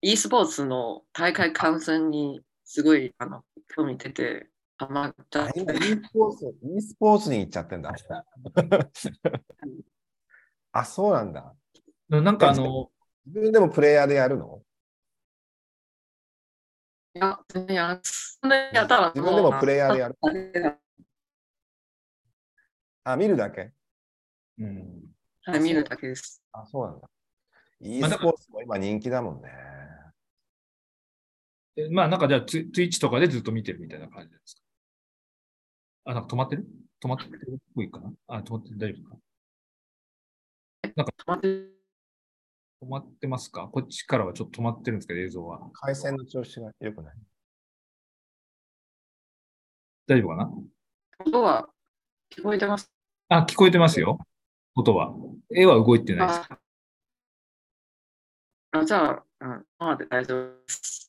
[0.01, 3.44] e スポーツの大会観戦にすごいあの
[3.75, 7.95] 興味出て、ハマっちゃって、あ今 e スポーツ、e スポーツに行っちゃってんだ。
[10.73, 11.55] あ、そうなんだ。
[12.09, 12.91] なんかあの、
[13.25, 14.62] 自分でもプレイヤーでやるの？
[17.15, 20.19] いや、やらそんなにやったら自分でもプレイヤーでやる？
[20.23, 20.79] る。
[23.05, 23.73] あ、見るだけ？
[24.59, 25.03] うん、
[25.45, 26.43] はい、見るだけです。
[26.53, 27.09] あ、そうなんだ。
[27.81, 29.49] e まあスポーツも今人気だもんね。
[31.79, 34.62] えまあ、なんかじゃあツイ、ツイッチとかでずっと見てるみたいな感じですか？
[36.07, 36.66] あ、なんか止まってる？
[37.03, 38.12] 止まってるっぽいかな？
[38.29, 39.16] あ、止まってる大丈夫か？
[40.87, 40.92] 止
[41.27, 43.69] まって止まってますか？
[43.73, 45.69] こっちからはちょっと止まってるんですけど、映像は。
[45.73, 47.14] 回線の調子が良くない。
[50.07, 50.51] 大丈夫かな？
[51.27, 51.69] 音は
[52.31, 52.88] 聞こえてます
[53.29, 54.19] あ、聞こえてますよ。
[54.77, 55.12] 音は。
[55.53, 56.40] 絵は動いてないです。
[56.49, 56.61] か
[58.73, 61.06] あじゃあ、うん、まあで大丈夫です。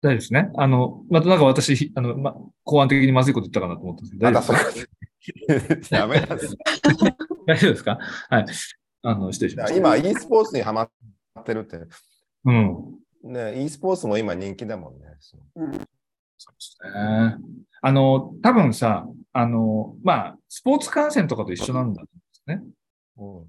[0.00, 0.50] 大丈夫ですね。
[0.56, 2.34] あの、またなんか私、あの、ま、
[2.64, 5.80] 公安的にまずいこと言ったかなと思ったんですけど、ま大丈夫たそれ。
[5.90, 6.56] ダメなんです。
[7.46, 7.98] 大丈夫ですか？
[8.30, 8.46] はい。
[9.02, 9.76] あの、失礼しました。
[9.76, 10.90] 今、e スポーツにハマっ
[11.44, 11.80] てるって。
[12.44, 12.98] うん。
[13.24, 15.06] ね、e スポーツも今人気だもんね。
[15.56, 15.72] うん
[16.40, 17.36] そうですね。
[17.82, 22.08] あの、多分さ、あの、まあ、スポーツ観戦とかと一緒なんだと
[22.46, 22.72] 思うんですね。
[23.16, 23.48] うん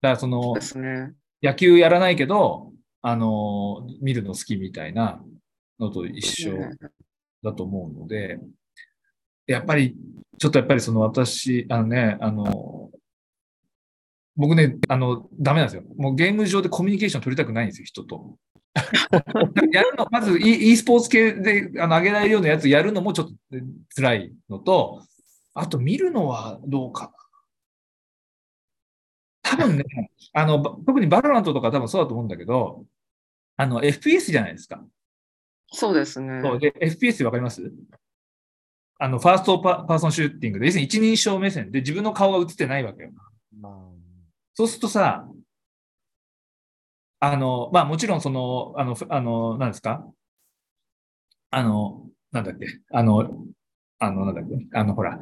[0.00, 1.12] だからそので、すね。
[1.42, 5.22] 野球やらないけど、あの、見るの好きみたいな
[5.78, 6.56] のと一緒
[7.42, 8.38] だと思うので、
[9.46, 9.96] やっぱり、
[10.38, 12.90] ちょっとやっぱりその私、あのね、あの、
[14.36, 15.82] 僕ね、あの、ダメなんですよ。
[15.96, 18.38] もうゲーム上でコミュニケーション取りたくないんですよ、人と。
[19.72, 23.34] やるの、まず e, e スポーツ系であの上げられるようなやつやるのもちょっと
[23.94, 25.02] 辛いのと、
[25.54, 27.12] あと見るのはどうかな。
[29.42, 29.84] 多分ね、
[30.32, 32.86] あの、ば特にバロラントとか多分そうだと思うんだけど、
[33.56, 34.82] あの、FPS じゃないですか。
[35.72, 36.40] そうですね。
[36.42, 37.72] そうで、FPS ってわかります？
[38.98, 43.10] あの、 first p person shooting で、要するに一人称目線で自分の顔が映ってないわけよ。
[44.54, 45.26] そうするとさ、
[47.20, 50.06] あの、まあもちろんその、あの、ふあの、なんですか？
[51.50, 52.66] あの、なんだっけ？
[52.92, 53.44] あの、
[53.98, 54.54] あの、なんだっけ？
[54.72, 55.18] あの、ほら、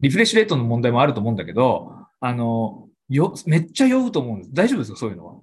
[0.00, 4.50] リフレッシュレートの問題もあると思うんだけど、あの、よ、めっちゃ酔うと思うんです。
[4.54, 4.98] 大丈夫ですか？
[4.98, 5.34] そういうのは？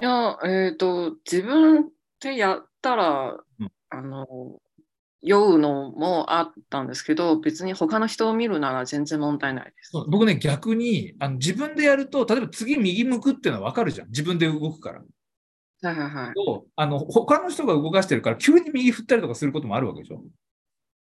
[0.00, 4.60] いや、えっ、と、自分でやったら、うんあの、
[5.20, 9.92] 酔うのもあったんですけど、別に他の人を見るなら全然問題ないです。
[10.08, 14.08] 僕ね、逆に、あの、自分でやると、例えば次右向くっていうのはわかるじゃん。
[14.08, 15.00] 自分で動くから。
[15.00, 16.34] はいはいはい。
[16.34, 20.22] と、あの、他の人が動かしてるから、急に右振ったりとかすることもあるわけでしょ。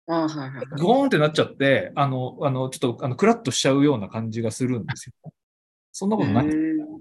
[0.07, 0.67] あはいはいはい。
[0.81, 5.33] ゴーンってなっちゃって、あの、あの、ちょっと、あの、クラッとしちゃうような感じがするんですよ。
[5.93, 6.49] そんなことない。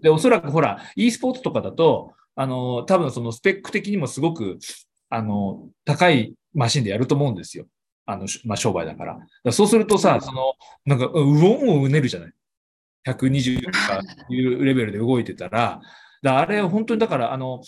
[0.02, 4.60] で、おそらくほら、e スポーツとかだと、あの、多分そのスペック的にもすごく、
[5.10, 7.65] あの、高いマシンでやると思うんですよ。
[8.06, 9.15] あの、しまあ、商売だから。
[9.15, 10.54] だからそうするとさ、その、
[10.86, 12.32] なんか、うおんをうねるじゃない。
[13.04, 13.99] 120とか
[14.30, 15.82] いうレベルで動いてたら、
[16.21, 17.60] だあれ、本当にだから、あの、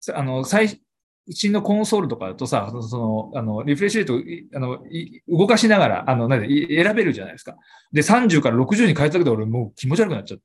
[0.00, 0.80] さあの、最
[1.28, 7.54] 新のコンソールとかだとさ、その、あの、リフレッシュレートい、あの、い動かしながら、あの、なんで、い選べるじゃないですか。
[7.92, 10.38] で、30から60に変えたけど、俺もう気持ち悪くなっちゃ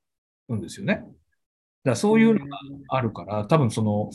[0.49, 1.05] うんですよね。
[1.83, 2.57] だそういうのが
[2.89, 4.09] あるから、多分その、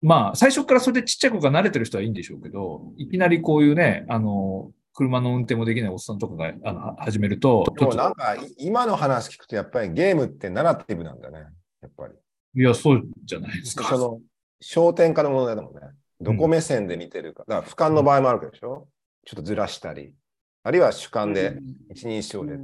[0.00, 11.38] まあ、最初からそれでちっちゃい子が慣れてる人はいいんでしょうけど、いきなりこういうね、あの、車の運転もできないおっさんとかがあのは始めると、ちでもなんか、い今の話聞くと、やっぱりゲームってナラティブなんだね。
[11.82, 12.14] やっぱり。
[12.56, 13.84] いや、そうじゃないですか。
[13.84, 14.20] その、
[14.62, 15.80] 焦点化の問題だもんね。
[16.20, 17.44] どこ目線で見てるか。
[17.48, 18.88] だから、俯瞰の場合もあるわけでしょ
[19.24, 20.14] ちょっとずらしたり。
[20.62, 21.58] あるいは主観で、
[21.90, 22.58] 一人称で。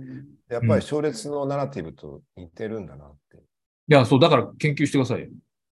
[0.49, 3.43] やっぱり勝列のナラティブと似てるんだなって。
[3.91, 5.29] いや、そう、だから研究してくださいよ。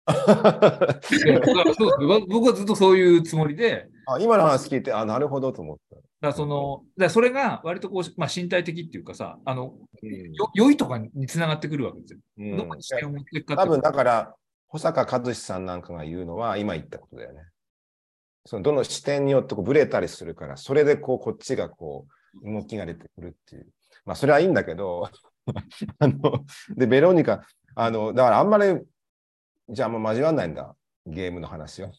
[2.30, 5.78] 僕はずっとそういうつもりで、あ今の話聞いて、あ、なるほどと思っ
[6.22, 6.28] た。
[6.28, 9.74] だその、だそれが割とこう、まあ、身体的っていうかさ、あの、
[10.04, 12.20] うんよ良いとかにつながってくるわけですよ。
[12.38, 14.36] うんどこに視点を持ってい多分だから、
[14.68, 17.42] 保坂和志さんなんかが言うのは、今言ったことだよね。
[18.46, 22.06] そのどの視点によってこうブレたりするから、それでこうこっちがこ
[22.44, 23.68] う動きが出てくるっていう。
[24.06, 25.10] まあ、それはいいんだけど、
[26.00, 26.46] あの、
[26.76, 28.82] で、ベロニカ、あの、だからあんまり、
[29.70, 31.92] じゃあもう交わんないんだ、ゲームの話は。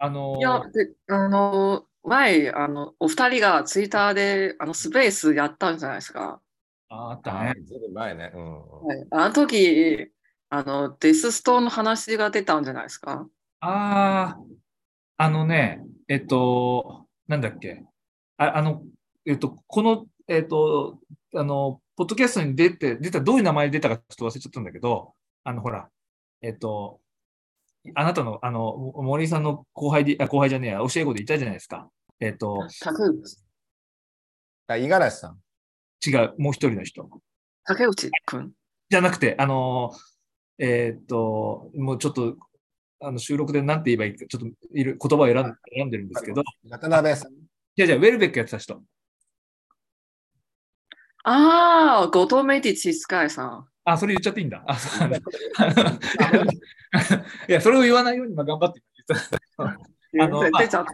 [0.00, 6.40] あのいや、で、あの、前、あの、お二人がツイッターで、あの、スペースやったんじゃないですか。
[6.90, 7.54] ああったね。
[7.64, 8.30] ずいぶん前ね。
[8.34, 8.70] うん。
[8.86, 9.06] はい。
[9.10, 10.10] あの時、
[10.50, 13.28] あの、デスストーンの話が出たんじゃないですか。
[13.60, 17.84] ああ、あのね、えっと、なんだっけ。
[18.36, 18.82] ああの、
[19.26, 21.00] えっと、この、えっと、
[21.34, 25.88] あの、ポッドキャストに出て、出た、どういう名前で出たかちょっと忘れちゃったんだけど、あの、ほら、
[26.42, 27.00] えっと、
[27.96, 31.90] あなたの、あの、森井さんの後輩で、あ、後輩じゃねえや、教え子でいたじゃないですか。
[32.20, 33.38] えっと、竹内、
[34.68, 35.38] あ五十嵐さん。
[36.06, 37.08] 違う、もう一人の人。
[37.64, 38.52] 竹内くん。
[38.88, 39.90] じゃなくて、あの、
[40.58, 42.36] えっと、もうちょっと、
[43.00, 47.32] あの、収録で何て言えばいいか、ちょっといる言葉を選ん選んでるんですけど、渡辺さん。
[47.32, 47.36] い
[47.74, 48.84] やいや、ウェルベックやってた人。
[51.30, 53.66] ああ、後藤メディチスカイさん。
[53.84, 54.64] あ、それ言っちゃっていいんだ。
[57.46, 60.92] いや、それを言わないように今頑張って言あのまあ出ちゃった。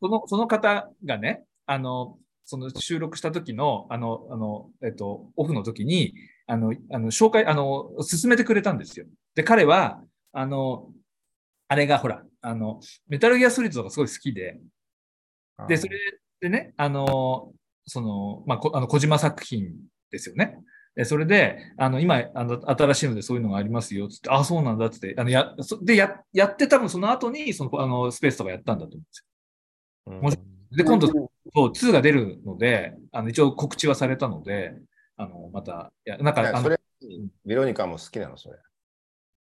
[0.00, 6.14] その、その方がね、あの、その収録した時の、あの、あの、えっと、オフの時に、
[6.48, 9.06] あの、あの、紹介、あの、進めてくれたんですよ。
[9.36, 10.02] で、彼は、
[10.32, 10.90] あの、
[11.68, 14.58] あれがほら、あの、メタルギアソリッドがすごい好きで、
[15.68, 15.96] で、それ
[16.40, 17.52] でね、あの、
[17.90, 19.72] その、まあ、こあの小島作品
[20.10, 20.58] ですよね。
[20.96, 29.26] えそれで、あの、今、あの、新しいのでそういうのがありますよ、つって、あ、そうなんだ、つって、あの、や、そで、や、やって多分その後に、その、あの、スペースとかやったんだと思うんですよ。
[30.06, 31.12] うんで、今度、うん
[31.52, 34.72] そう、2が出るので、あの、一応告知はされたので、
[35.16, 36.70] あの、また、いや、なんか、あの、
[37.44, 38.58] ロニカも好きなの、それ。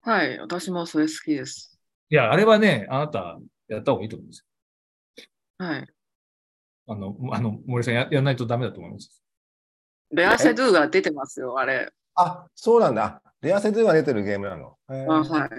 [0.01, 1.79] はい、私もそれ好きです。
[2.10, 4.45] いや、あれはね、あなた、やった方がいいと思うんです
[5.58, 5.94] はい。
[6.88, 6.93] よ。
[6.93, 9.21] あの、あの、森さんや、やらないとダメだと思います。
[10.12, 11.91] レアセドゥが出てますよ、あれ。
[12.15, 13.21] あ、そうなんだ。
[13.41, 14.78] レアセドゥが出てるゲームなの。
[14.88, 15.50] あはい。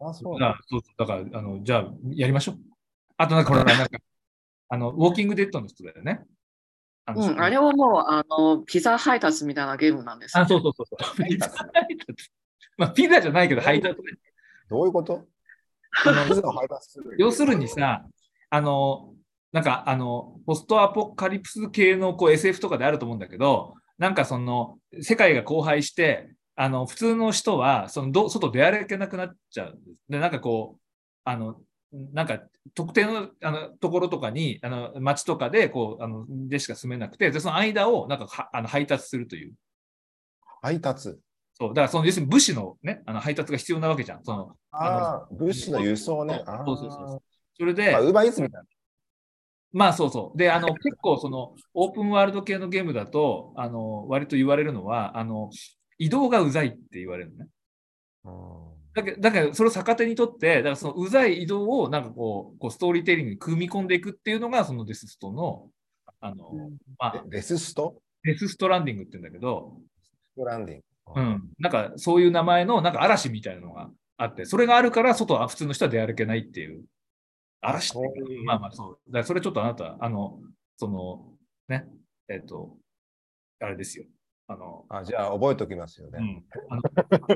[0.00, 0.46] あ、そうなんだ。
[0.48, 2.58] だから、そうそうだから、あの、じゃあ、やりましょう。
[3.16, 3.98] あと、なんか、これ、なんか、
[4.68, 6.24] あの、ウォーキングデッドの人だよね。
[7.14, 10.38] うん、あれはもう、あの、ピザ配達みたいなゲームなんです。
[10.38, 11.24] あ、そうそうそうそう。
[11.24, 12.30] ピザ配達。
[12.76, 14.12] まあ、ピザじゃないけど、配達ね。
[14.68, 15.26] どういうこと？
[17.18, 18.06] 要するにさ、
[18.50, 19.14] あの、
[19.52, 29.98] なんか、あの、ポストアポカリプス系のこう SF とかであると思うんだけど、なんかその、世界が荒廃して、あの、普通の人は、そのど、外出歩けなくなっちゃうんです。
[30.08, 30.80] で、なんかこう、
[31.24, 31.60] あの、
[31.92, 32.40] なんか、
[32.74, 39.52] 特定のあのところとかに、あの街とかで、こう、あの、でしか住めなくて、で、その間を、なんかは、あの配達するという。
[40.62, 41.16] 配達。
[41.54, 44.24] そう、だから、その、要するに物資のね、あの配達が必要なわけじゃん。
[44.24, 46.42] その、ああ、物資の輸送ね。
[46.46, 47.22] そうそうそうそう
[47.54, 48.66] それで、まあ、ウーバーイーツみたいな。
[49.72, 50.38] まあそうそう。
[50.38, 55.50] で、あの、結構その、オープンワールド系のゲームだと、あの、割と言われるのは、あの、
[55.98, 57.50] 移動がうざいって言われるのね。
[58.94, 65.68] だけど、だけどそれを逆手にとって、だからそのうざい移動をなんかこう、こうストーリーテリングに組み込んでいくっていうのが、そのデスストの、
[66.20, 66.52] あの、
[66.98, 67.96] まあ、デススト？
[68.24, 69.78] デスストランディングって言うんだけど、
[70.34, 70.84] ストランディング。
[71.20, 76.84] うん、なんかそういう名前のなんか嵐みたいなのがあって、それがあるから外は普通の人は出歩けないっていう。
[77.62, 77.98] 嵐って
[78.44, 79.12] まあまあそう。
[79.12, 80.40] だそれちょっとあなた、あの、
[80.76, 81.24] その、
[81.68, 81.86] ね、
[82.28, 82.76] えっ、と、
[83.60, 84.04] あれですよ。
[84.48, 86.18] あの、あ、じゃあ覚えておきますよね。
[86.18, 86.44] うん、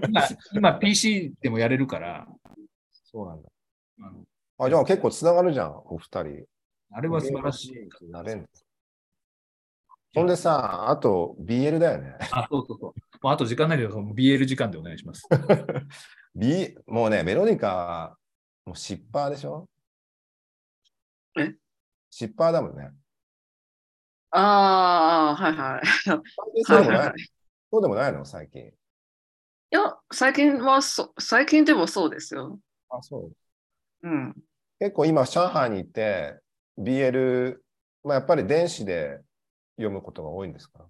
[0.09, 2.27] 今、今 PC でもやれるから、
[2.93, 3.49] そうなんだ。
[4.01, 4.25] あの
[4.59, 6.45] あ、じゃあ結構つながるじゃん、お二人。
[6.93, 8.11] あれは素晴らしい。
[8.11, 8.39] なれん
[10.23, 12.17] んでさ、あと BL だよね。
[12.33, 12.93] あ、そうそうそう。
[13.23, 15.29] もうあと時間ないけど、BL 時間でお願いします。
[16.35, 18.17] B、もうね、ベロニカは
[18.65, 19.69] もうシッパーでしょ？
[21.39, 21.57] え？
[22.11, 22.91] シッパーだもんね。
[24.31, 25.87] ああ、 はいはい。
[26.65, 27.21] そうでもないいははいはい。
[27.21, 27.27] い
[27.73, 28.25] そうでもないの？
[28.25, 28.73] 最近。
[29.71, 32.61] や、最近はそ、最近でもそうですよ。
[32.89, 33.33] あ、そう。
[34.03, 34.35] うん。
[34.79, 36.39] 結構今、上海にいて、
[36.79, 37.57] BL、
[38.05, 39.21] まあ、やっぱり電子で
[39.77, 40.87] 読むことが多いんですか？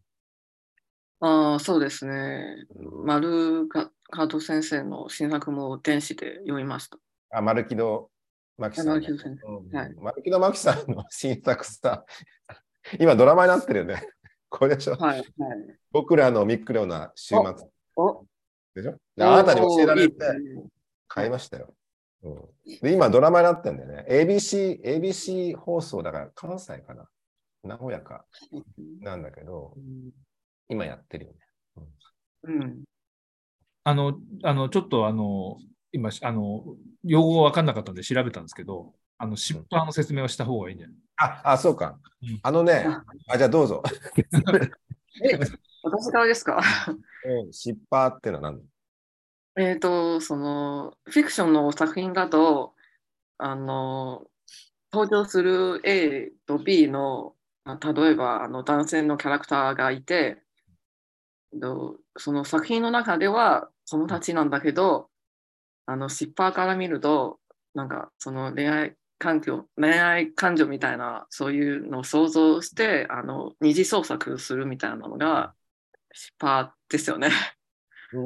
[1.20, 2.66] ああ、そうですね。
[3.04, 6.98] 丸かカート先生の新作も電子で読みました。
[7.30, 8.11] あ、マルキド・
[8.59, 8.92] マキさんの。
[8.95, 12.05] マルキド先生はいマルキド・マキさんの新作さ、
[12.99, 14.03] 今ドラマになってるよね。
[14.49, 15.27] これでしょはい、はい。
[15.90, 18.25] 僕らのミックレオな週末お、
[18.75, 20.16] でしょであなたに教えられて
[21.09, 21.75] 買いましたよ。
[22.23, 22.49] うん、
[22.81, 24.07] で今ドラマになってるんだよね。
[24.09, 27.09] ABC、ABC 放送だから関西かな。
[27.62, 28.25] 名古屋か
[29.01, 29.77] なんだけど、
[30.69, 31.38] 今やってるよね。
[32.45, 32.85] うん。
[33.85, 35.59] あの、あの、ちょっとあの、
[35.96, 36.64] 今、あの、
[37.04, 41.98] 用語わかんなかったんで調べたんですけど、あの、シッパーの説明をした方がいいんじゃないあ、あ、そうか。
[42.22, 42.38] うん。
[42.42, 42.87] あのね、
[43.28, 43.82] あ、じゃあどうぞ。
[45.24, 45.38] え、
[45.82, 46.61] 私からですか？
[47.24, 47.52] うん。
[47.52, 48.61] シッパーってのは何？
[49.59, 52.74] えっと、その、フィクションの作品だと、
[53.38, 54.26] あの、
[54.92, 60.40] 登場する A と B の、あ例えばあの男性のキャラクターがいて、
[61.52, 65.11] えっとその作品の中では友達なんだけど、
[65.87, 67.38] あの、シッパーから見ると、
[67.75, 75.55] なんかその恋愛環境、恋愛感情みたいな、そういうのを想像して、あの、二次創作するみたいなのが、
[76.12, 77.31] シッパーですよね。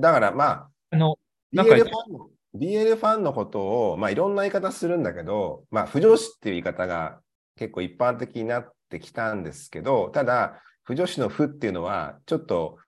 [0.00, 1.16] だからまあ、あの、
[1.52, 7.20] なんか BL ファンの BL ファンのことを、まあ、いろんな言い方するんだけど、まあ、不女子っていう言い方が
[7.56, 12.78] 結構一般的になってきたんですけど、ただ、不女子の不っていうのは、ちょっと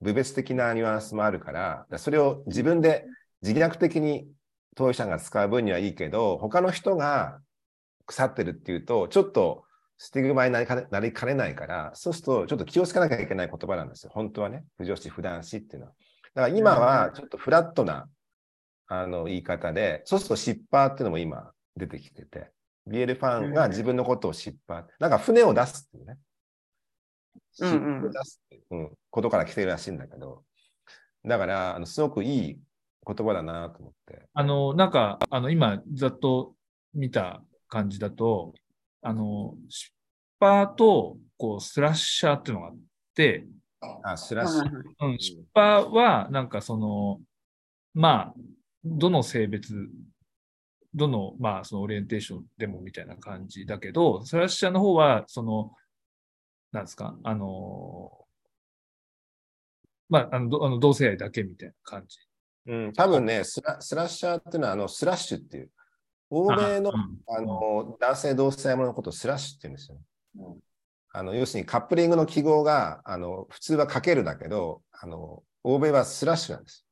[0.00, 3.06] 部別的なニュアンスもあるからそれを自分で
[3.42, 4.28] 自虐的に
[4.74, 7.40] 当事者が使う分にはいいけど、他の人が
[8.06, 9.64] 腐ってるっていうと、ちょっと
[9.98, 14.12] スティグマになりかねなりかねないから、そうするとちょっと気をつけなきゃいけない言葉なんですよ。
[14.14, 14.64] 本当はね。
[14.76, 15.92] 不女子、不男子っていうのは。
[16.34, 18.08] だから今はちょっとフラットな
[18.88, 22.50] あの言い方で、そうするとシッパーっていうのも今出てきてて、
[22.88, 26.18] BL ファンが自分のことをシッパー、なんか船を出すっていうね。
[27.58, 30.44] を出すっていう、うんことから来てるらしいんだけど、
[31.24, 32.60] だから、あのすごくいい
[33.06, 34.28] 言葉だなと思って。
[34.34, 36.54] あの、なんか、あの、今、ざっと
[36.92, 38.54] 見た感じだと、
[39.02, 39.90] あの、シッ
[40.40, 42.76] パーと、こう、スラッシャーっていうのがあっ
[43.14, 43.46] て、
[44.02, 44.58] あ、スラッシュ。
[44.58, 47.20] はいはいうん、シッパーは、なんかその、
[47.94, 48.34] まあ、
[48.84, 49.88] どの性別、
[50.94, 55.72] どの、まあ、そのオリエンテーションでもみたいな感じだけど、スラッシャーの方は、その、
[56.72, 58.10] なんですか、あの、
[60.08, 62.18] まあ、あの、どあの同性愛だけみたいな感じ。
[62.66, 65.70] うん、多分ねスラ、 slasher っていうのは、あの、スラッシュっていう、
[66.30, 70.00] 欧米のああの男性同性愛者のことをスラッシュって言うんですよね。
[70.40, 70.56] うん
[71.18, 76.84] あの要するにカップリングの記号があの普通はかけるだけどあの、欧米はスラッシュなんです。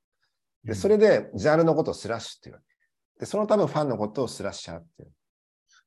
[0.64, 3.20] で、それでジャンルのことをスラッシュっていうわけ。
[3.20, 5.10] で、その多分ファンのことを slasher っていう。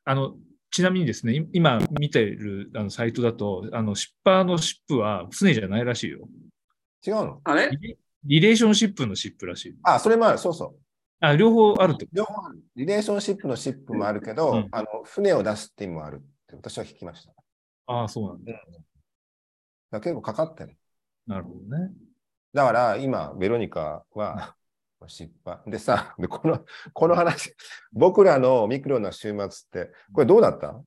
[0.05, 0.35] あの、
[0.69, 6.29] ちなみにですね、い今見ているあのサイトだと、あの、シッパーのシップは船じゃないらしいよ。
[7.07, 7.41] 違うの？
[7.43, 7.71] あれ？
[8.23, 9.75] リレリレーションシップのシップらしい。
[9.83, 10.37] あ、それもある。
[10.37, 10.79] そうそう。
[11.19, 17.33] あ、両方あるってこ両方あるリレーションシップのシップもあるけど、うんあの船を出すって意味もあるって私は聞きました。
[17.87, 18.53] ああ、そうなんだ。
[19.91, 20.77] ら結構かかってる。
[21.25, 21.91] なるほどね。
[22.53, 24.55] だから今、ベロニカは
[25.07, 25.59] 失敗。
[25.67, 27.53] でさ、 でこの、この話、
[27.91, 30.81] 僕らのミクロな週末って、これどうだった、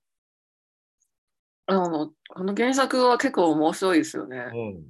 [1.67, 4.51] あのこの原作は結構面白いですよね。
[4.53, 4.85] うん、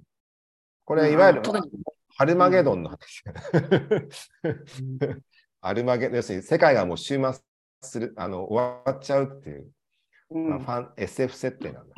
[0.84, 1.42] これ、いわゆる
[2.16, 3.24] ハルマゲドンの話。
[5.60, 7.42] アルマゲ要するに世界がもう終末
[7.82, 9.70] する、あの終わっちゃうっていう、
[10.30, 11.94] うんまあ、ファン SF 設定なんだ。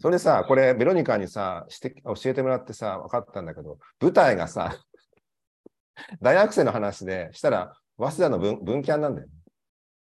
[0.00, 4.76] それでさ、これ、ベロニカにさ、して教えてもらってさ、分かったんだけど、舞台がさ、
[6.20, 9.28] 大学生の話でしたら、早稲田の文文キャンなんだよ。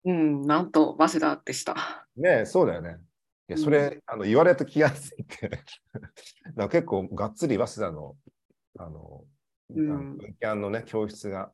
[0.06, 2.08] うん、なんと、早稲田でした。
[2.16, 2.98] ねえそうだよね。
[3.48, 5.52] いや、それ、あの言われて気がついて、
[6.56, 8.16] だ結構がっつり早稲田の、
[8.78, 9.24] あの、
[9.70, 11.52] うんキャンのね、教室が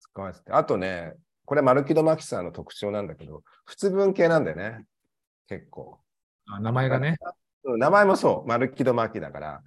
[0.00, 4.84] 使われてて、あとね、これ、マルキド・マキさんの特徴なんだけど、普通文系なんだよね、
[5.48, 5.98] 結構。
[6.46, 7.16] あ名前がね。
[7.20, 7.36] うん
[7.78, 9.62] 名前もそう、マルキド・マキだから、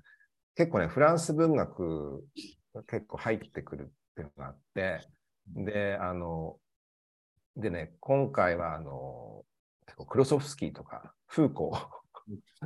[0.56, 2.24] 結構ね、フランス文学
[2.74, 5.02] が結構入ってくるっていうのがあって、
[5.48, 6.58] で、あの、
[7.58, 9.44] でね、今回は、あの、
[9.86, 11.99] 結構クロソフスキーとか、フーコー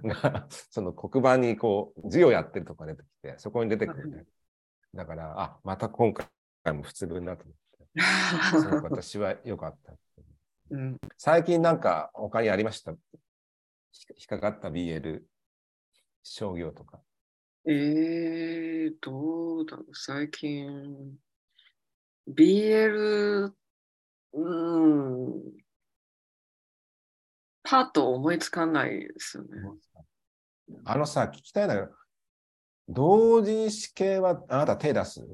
[0.04, 4.26] が、 その黒板にこう、授業やってるとか出てきて、そこに出てくるね。
[4.94, 6.28] だから、あ、また今回
[6.74, 7.94] も普通文だと思って、
[8.84, 9.94] 私は良かった。
[10.72, 10.78] う。
[10.78, 12.92] ん、最近なんか他にありました？
[12.92, 12.98] 引
[14.24, 15.24] っかかった BL
[16.24, 17.02] 商業とか。
[17.66, 21.18] えー、どうだろう、最近、
[22.28, 23.54] BL、
[24.34, 25.44] うん、
[27.64, 29.50] パッと思いつかないですよね。
[30.86, 31.88] あのさ、聞きたいんだけど、
[32.90, 35.26] 同人誌系はあなた手出す？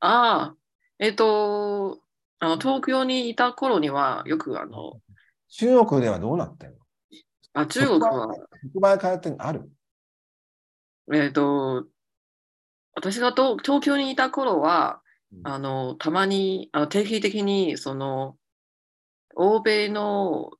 [0.00, 0.56] ああ、
[0.98, 2.00] えっ、と、
[2.38, 5.00] あの、東京にいた頃には、よくあの、
[5.48, 6.76] 中国ではどうなってんの？
[7.52, 8.28] あ中国は、
[8.72, 9.68] 特売通ってある？
[11.12, 11.86] えっ、と、
[12.94, 15.02] 私が東東京にいた頃は、
[15.32, 15.40] うん。
[15.44, 18.36] あの、たまに、あの定期的に、その、
[19.34, 20.50] 欧米の、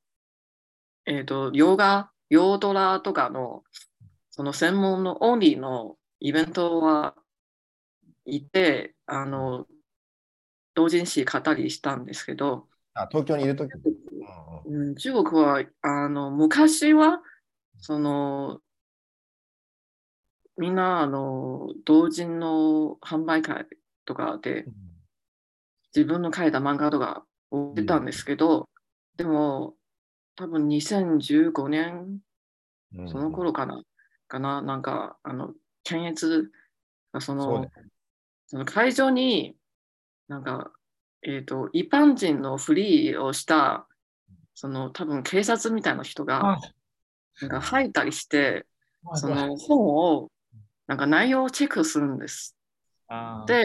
[1.11, 3.64] えっ、と、洋画、洋ドラとかの、
[4.30, 7.16] その専門のオンリーのイベントは
[8.24, 9.66] 行って、あの、
[10.74, 14.88] 同人誌買ったりしたんですけど、あ東京にいるとき、うんうん。
[14.88, 17.20] うん、中国は、あの、昔は、
[17.78, 18.61] その、
[20.58, 23.66] みんな、あの、同人の販売会
[24.04, 24.64] とかで、
[25.92, 28.68] 自分の書いた漫画とかを売ってたんですけど、
[29.16, 29.74] でも、
[30.37, 32.20] 多分2015年、
[32.95, 33.09] うん。
[33.09, 33.83] その頃かな、
[34.28, 35.55] かな、なんか、あの、
[35.85, 36.51] 検閲
[37.12, 37.70] が、そのだ、よ
[38.47, 39.57] その会場に、
[40.28, 40.72] なんか、
[41.22, 43.87] えっ、と、一般人のフリーをした、
[44.55, 46.59] その、多分警察みたいな人が、
[47.41, 48.66] なんか入ったりして、
[49.14, 50.31] その本を、
[50.87, 52.57] なんか内容をチェックするんです。
[53.47, 53.62] で、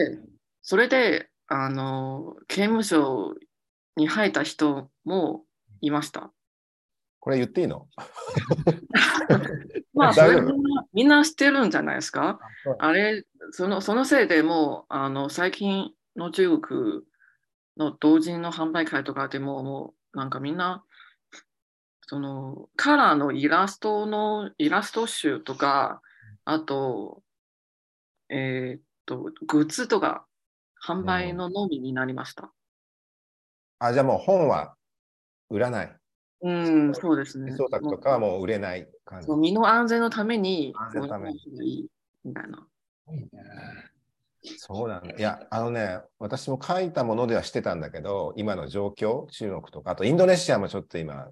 [0.61, 3.35] それで、あの、刑務所
[3.95, 5.43] に入った人も
[5.81, 6.31] いました。
[7.25, 7.87] これ言っていいの？
[9.95, 10.53] まあ、みんな
[10.93, 12.39] みんな知ってるんじゃないですか？
[12.77, 17.01] あれ、そのそのせいでもう、あの、最近の中国
[17.77, 20.83] の同人の販売会とかでも、もう、なんかみんな、
[22.01, 26.03] その、カラーのイラストの、イラスト集とか、
[26.43, 27.23] あと、
[28.29, 30.27] えーっと、グッズとか、
[30.85, 32.51] 販売ののみになりました。
[33.79, 34.75] あ、じゃあもう本は
[35.49, 35.95] 売らない。
[36.45, 37.55] うん、そうですね。
[37.55, 39.31] 創作とかはもう売れない感じ。
[39.31, 41.89] 身の安全のために、安全のためにい
[42.23, 42.67] な。
[44.57, 45.15] そうなんだ。
[45.15, 51.31] いや、あのね、私も書いたものではしてたんだけど、今の状況、中国とか、あとインドネシアもちょっと今、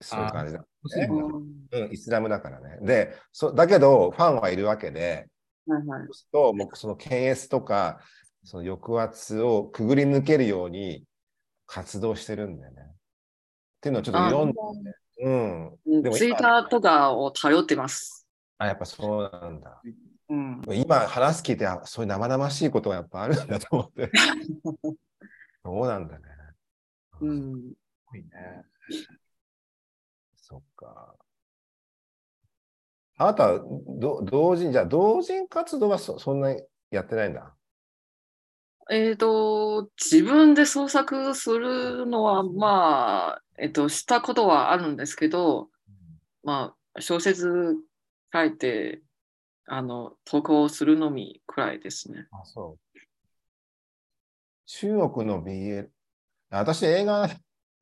[0.00, 0.64] そういう感じだ。
[0.82, 1.22] ムスリム
[1.70, 2.78] だうん、イスラムだからね。
[2.82, 5.28] で、そだけど、ファンはいるわけで、
[5.68, 8.00] はいはいそうすると、もうその検閲とか、
[8.42, 11.04] その抑圧をくぐり抜けるように
[11.66, 12.82] 活動してるんだよね。
[13.82, 14.60] っていうのをちょっと読んで、
[15.24, 16.02] うん。
[16.02, 18.28] でも今ツイッターとかを頼ってます。
[18.58, 19.82] あ、やっぱそうなんだ。
[20.28, 20.62] うん。
[20.72, 24.12] 今話す聞いて、あそういう生々しいことがやっぱあるんだと思って。
[25.64, 26.24] そうなんだね。
[27.22, 27.52] うん。
[27.60, 27.76] す
[28.06, 28.28] ごいね。
[30.36, 31.16] そっか。
[33.16, 33.60] あなたは
[33.98, 36.62] ど同人、じゃあ同人活動はそそんなに
[36.92, 37.52] やってないんだ？
[38.90, 45.68] えっ、と、自分で創作するのは、まあ、えっ、と、したことはあるんですけど、
[46.42, 47.76] まあ、小説
[48.32, 49.02] 書いて、
[49.66, 52.26] あの、投稿するのみくらいですね。
[52.32, 52.98] あ、そう。
[54.66, 55.86] 中国の BL、
[56.50, 57.30] 私映画、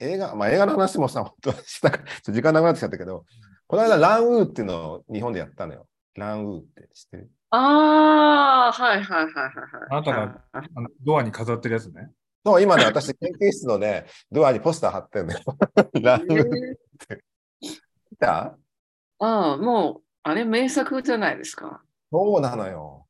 [0.01, 3.25] 映画、まあ映画の話もさ、本当したから、ちょっと時間なくなってきちゃったけど、
[3.67, 5.87] この間ランウーっていうのを日本でやったのよ。
[6.15, 7.31] ランウーって知ってる？
[7.49, 9.53] ああ、はいはいはいはいはい。
[9.91, 10.21] あなたが
[10.53, 12.11] はいあのドアに飾ってるやつね。
[12.45, 15.41] そう、今ね、私、研究室のね、 ドアにポスター貼ってるのよ。
[16.01, 16.75] ランウー
[17.11, 17.21] え
[18.11, 18.57] 見た？
[19.19, 21.83] ああ、もう、あれ名作じゃないですか。
[22.11, 23.07] そうなのよ。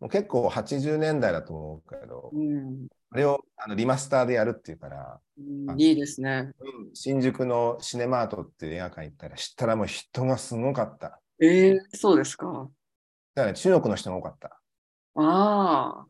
[0.00, 2.86] もう結構80年代だと思うけど、うん。
[3.10, 6.52] あれをあのリマスターでやるっていうから、うんいいですね。
[6.58, 11.20] うん新宿のシネマートっていう映画館行ったら、知ったらもう人がすごかった。
[11.40, 12.70] ええそうですか。
[13.34, 14.60] だから、ね、中国の人が多かった。
[15.16, 16.06] ああ、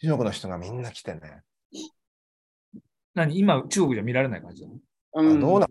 [0.00, 1.42] 中国の人がみんな来てね。
[3.18, 4.78] 何今、中国じゃ見られない感じなの？
[5.14, 5.66] うん、どうな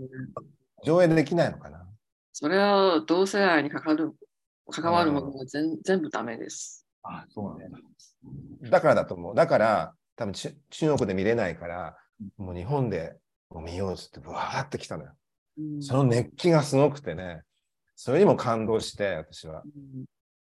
[0.86, 1.86] 上映できないのかな？
[2.34, 4.14] それは同性愛に関わる
[4.70, 6.86] 関わるものが全全部ダメです。
[7.04, 7.80] あ、そうなんだ。
[8.70, 9.36] だからだと思う。
[9.36, 11.98] だから、多分ち中国で見れないから、
[12.38, 13.18] もう日本で
[13.50, 15.12] もう見ようっつって、ぶわーって来たのよ。
[15.58, 17.41] うんその熱気がすごくてね、
[17.95, 19.64] それにも感動して、私は。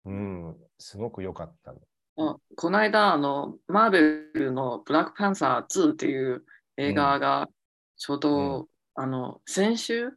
[0.06, 1.78] うんうん、すごく良かったの。
[2.16, 6.44] あこの間、あの、マーベルのブラックパンサー2っていう
[6.76, 7.48] 映画が、
[7.96, 10.10] ちょうど、あの、先週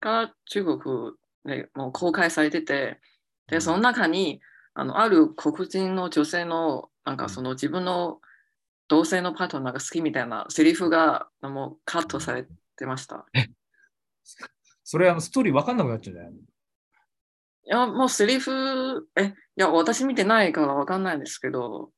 [0.00, 1.12] から中国
[1.44, 3.00] でもう公開されてて、
[3.48, 3.62] で、うん。
[3.62, 4.40] その中に、
[4.74, 7.18] あの、ある黒人の女性の、なんうん。
[7.18, 8.20] かその自分の
[8.88, 12.46] 同性のパートナーが好きみたいなセリフがもうカットされ
[12.76, 13.26] てました。
[14.84, 16.38] それ、あの、ストーリー分かんなくなっちゃうんじゃないの？
[16.38, 16.42] い
[17.70, 21.92] や、もうセリフ、え、いや、私見てないからわかんないんですけど、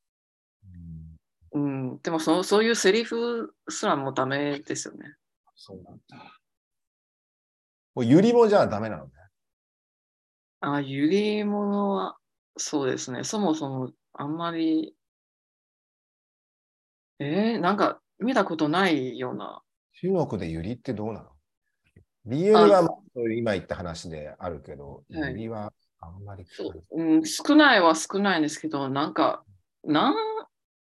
[1.53, 5.15] うん、でもそそういうセリフすらもうダメですよね。
[5.57, 6.41] そうなんだ。
[7.95, 9.11] もうゆりもじゃあダメなのね。
[10.61, 12.17] あ、ゆりものは、
[12.57, 13.25] そうですね。
[13.25, 14.95] そもそもあんまり、
[17.19, 19.63] えーなんか見たことないような。
[20.01, 21.31] 中国でゆりってどうなの
[22.27, 29.45] ?BL はまあそういう今言った話であるけど、はいゆりはあんまり聞かないうん、少ないは少ないんですけど、なんか、
[29.85, 30.15] なん、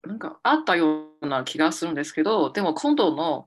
[0.05, 3.47] なんかあったような気がするんですけど、でも今度の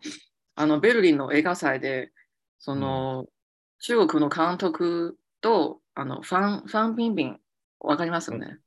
[0.55, 2.11] あのベルリンの映画祭で、
[2.59, 3.25] その、
[3.79, 7.39] 中国の監督とあのファン、ファン・ビンビン、
[7.79, 8.59] わかりますよね？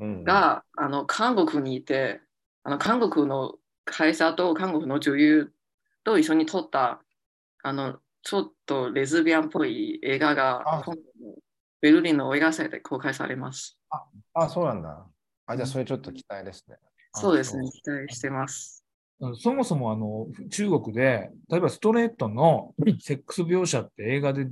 [0.00, 2.20] うんが、あの、韓国にいて、
[2.64, 3.54] あの、韓国の
[3.84, 5.52] 会社と韓国の女優
[6.04, 7.02] と一緒に撮った、
[7.62, 11.02] あの、ちょっとレズビアンっぽい映画があ、今度
[11.80, 13.78] ベルリンの映画祭で公開されます。
[14.34, 15.06] あ、そうなんだ。
[15.46, 16.76] あ、じゃあそれちょっと期待ですね。
[17.12, 18.84] あそうですね、期待してます。
[19.40, 24.48] そもそもあの中国で、例えばストレートのセックス描写って映画で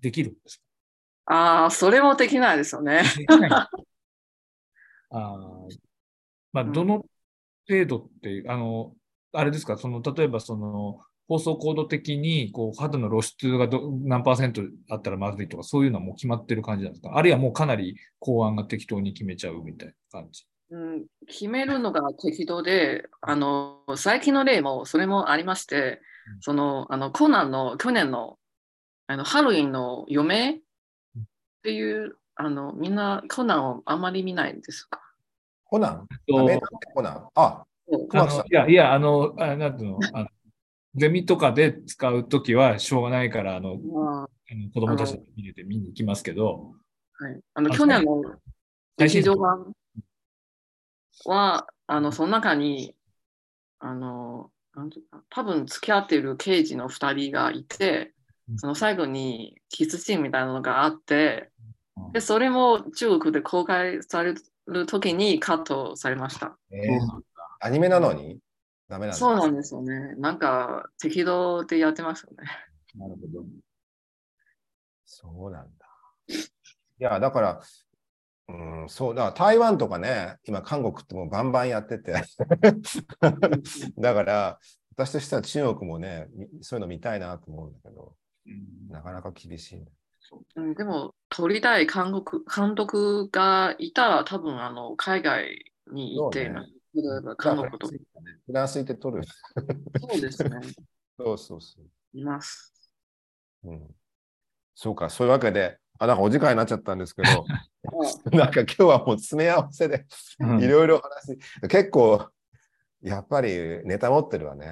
[0.00, 0.60] できるんです
[1.26, 3.02] ああ、それもできないですよね。
[3.04, 5.78] かできない あー
[6.52, 7.04] まあ、うんどの
[7.68, 8.94] 程度って、あの、
[9.32, 17.14] あれですか、その、例えばその、放送コード的に、こう、肌の露出がど何パーセントあったらまずいとか、そういうのはもう決まってる感じなんですか？
[17.14, 20.46] あるいはもうかなり公安が適当に決めちゃうみたいな感じ。
[20.70, 26.00] うん、決めるのが適当で、あの、最近の例もそれもありまして
[26.30, 28.38] うん、その、あの、コナンの去年の、
[29.06, 30.60] あの、ハロウィンの嫁っ
[31.62, 35.00] ていう、あの、みんなコナンをあんまり見ないんですか？
[35.64, 36.06] コナン？
[36.94, 37.28] コナン？
[37.34, 37.64] あ、
[38.50, 40.28] いや、いや、あの、あなんていうの、あの
[40.94, 44.28] ゼミとかで使うときはしょうがないから、あの、まあ。
[44.50, 46.72] あの子供たちに入れて見に行きますけど、
[47.18, 48.22] はい、あのあ去年の
[48.96, 49.72] 劇場版
[51.24, 52.94] は、あの、その中に、
[53.78, 58.12] あの、なんていうか、多分付き合っている刑事の2人がいて
[58.48, 61.50] う、んその最後にキスシーンみたいなのがあって
[61.96, 64.34] うん、で、それも中国で公開され
[64.66, 66.56] る時にカットされました。
[66.70, 67.22] えー
[67.60, 68.38] アニメなのに？
[68.88, 69.16] ダメなんだ。
[69.16, 70.14] そうなんですよね。
[70.16, 72.48] なんか適当でやってますよね。
[72.96, 73.44] なるほど。
[75.04, 75.86] そうなんだ。
[76.28, 77.60] いや、だから、
[78.48, 82.14] うん、そう、だから台湾とかね、今韓国ってもうバンバンやってて。
[83.98, 84.58] だから、
[84.96, 89.86] 私としては中国もね、みそういうの見たいなと思うんだけど、うんなかなか厳しいね。
[90.56, 96.60] うん、でも、撮りたい韓国監督がいたら、多分あの海外に行って、ね
[96.94, 97.94] 例えば韓国とか。
[98.46, 99.22] フランス行って撮る。
[99.24, 100.50] そうですね。
[101.18, 101.84] そうそうそう。
[102.18, 102.72] います。
[103.64, 103.94] うん、
[104.74, 107.44] そうか、そういうわけで、あ、なんかお時間になっちゃったんですけど、あ
[108.32, 110.06] なんか今日はもう詰め合わせで
[110.40, 112.28] うんいろいろ話、結構、
[113.02, 114.66] やっぱりネタ持ってるわね。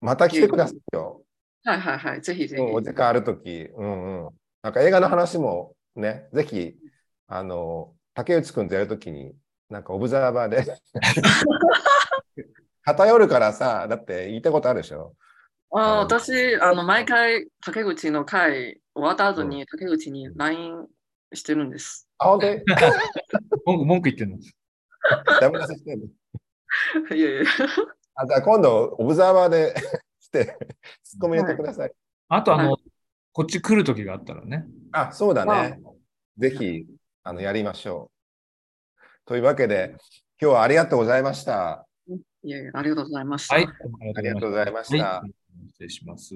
[0.00, 1.22] また来てくださいよ。
[1.64, 2.22] はいはいはい。
[2.22, 2.62] ぜひぜひ。
[2.62, 3.50] うんお時間あるとき。
[3.50, 4.30] うんうん。
[4.62, 6.74] なんか映画の話もね、ぜひ、
[7.26, 9.34] あの、竹内くんとやるときに、
[9.68, 10.64] なんかオブザーバーで
[12.82, 15.14] 偏るからさ、だって言いたいことあるでしょ。
[15.72, 20.86] あ私、あの、毎回、竹口の回終わった後に竹口に LINE
[21.32, 22.08] してるんです。
[22.18, 22.60] あ、本当に
[23.64, 24.38] 文句文句言ってるの？
[25.40, 26.06] ダメ出ししてんの
[27.16, 27.42] いやいや。
[28.14, 29.74] あ、じゃあ今度、オブザーバーで
[30.20, 30.58] 来て、
[31.02, 31.92] ツッコミ入れてください。
[32.28, 32.78] あと、あの、は
[33.32, 34.66] こっち来る時があったらね。
[34.92, 35.80] あ、そうだね。
[36.36, 36.86] ぜひ、
[37.22, 38.10] あの、やりましょ
[38.94, 39.00] う。
[39.24, 39.96] というわけで、
[40.40, 41.86] 今日はありがとうございました。
[42.42, 43.54] いやいや、ありがとうございました。
[43.54, 43.66] はい。
[44.16, 45.20] ありがとうございました。
[45.20, 45.40] はい
[45.72, 46.34] 失礼します。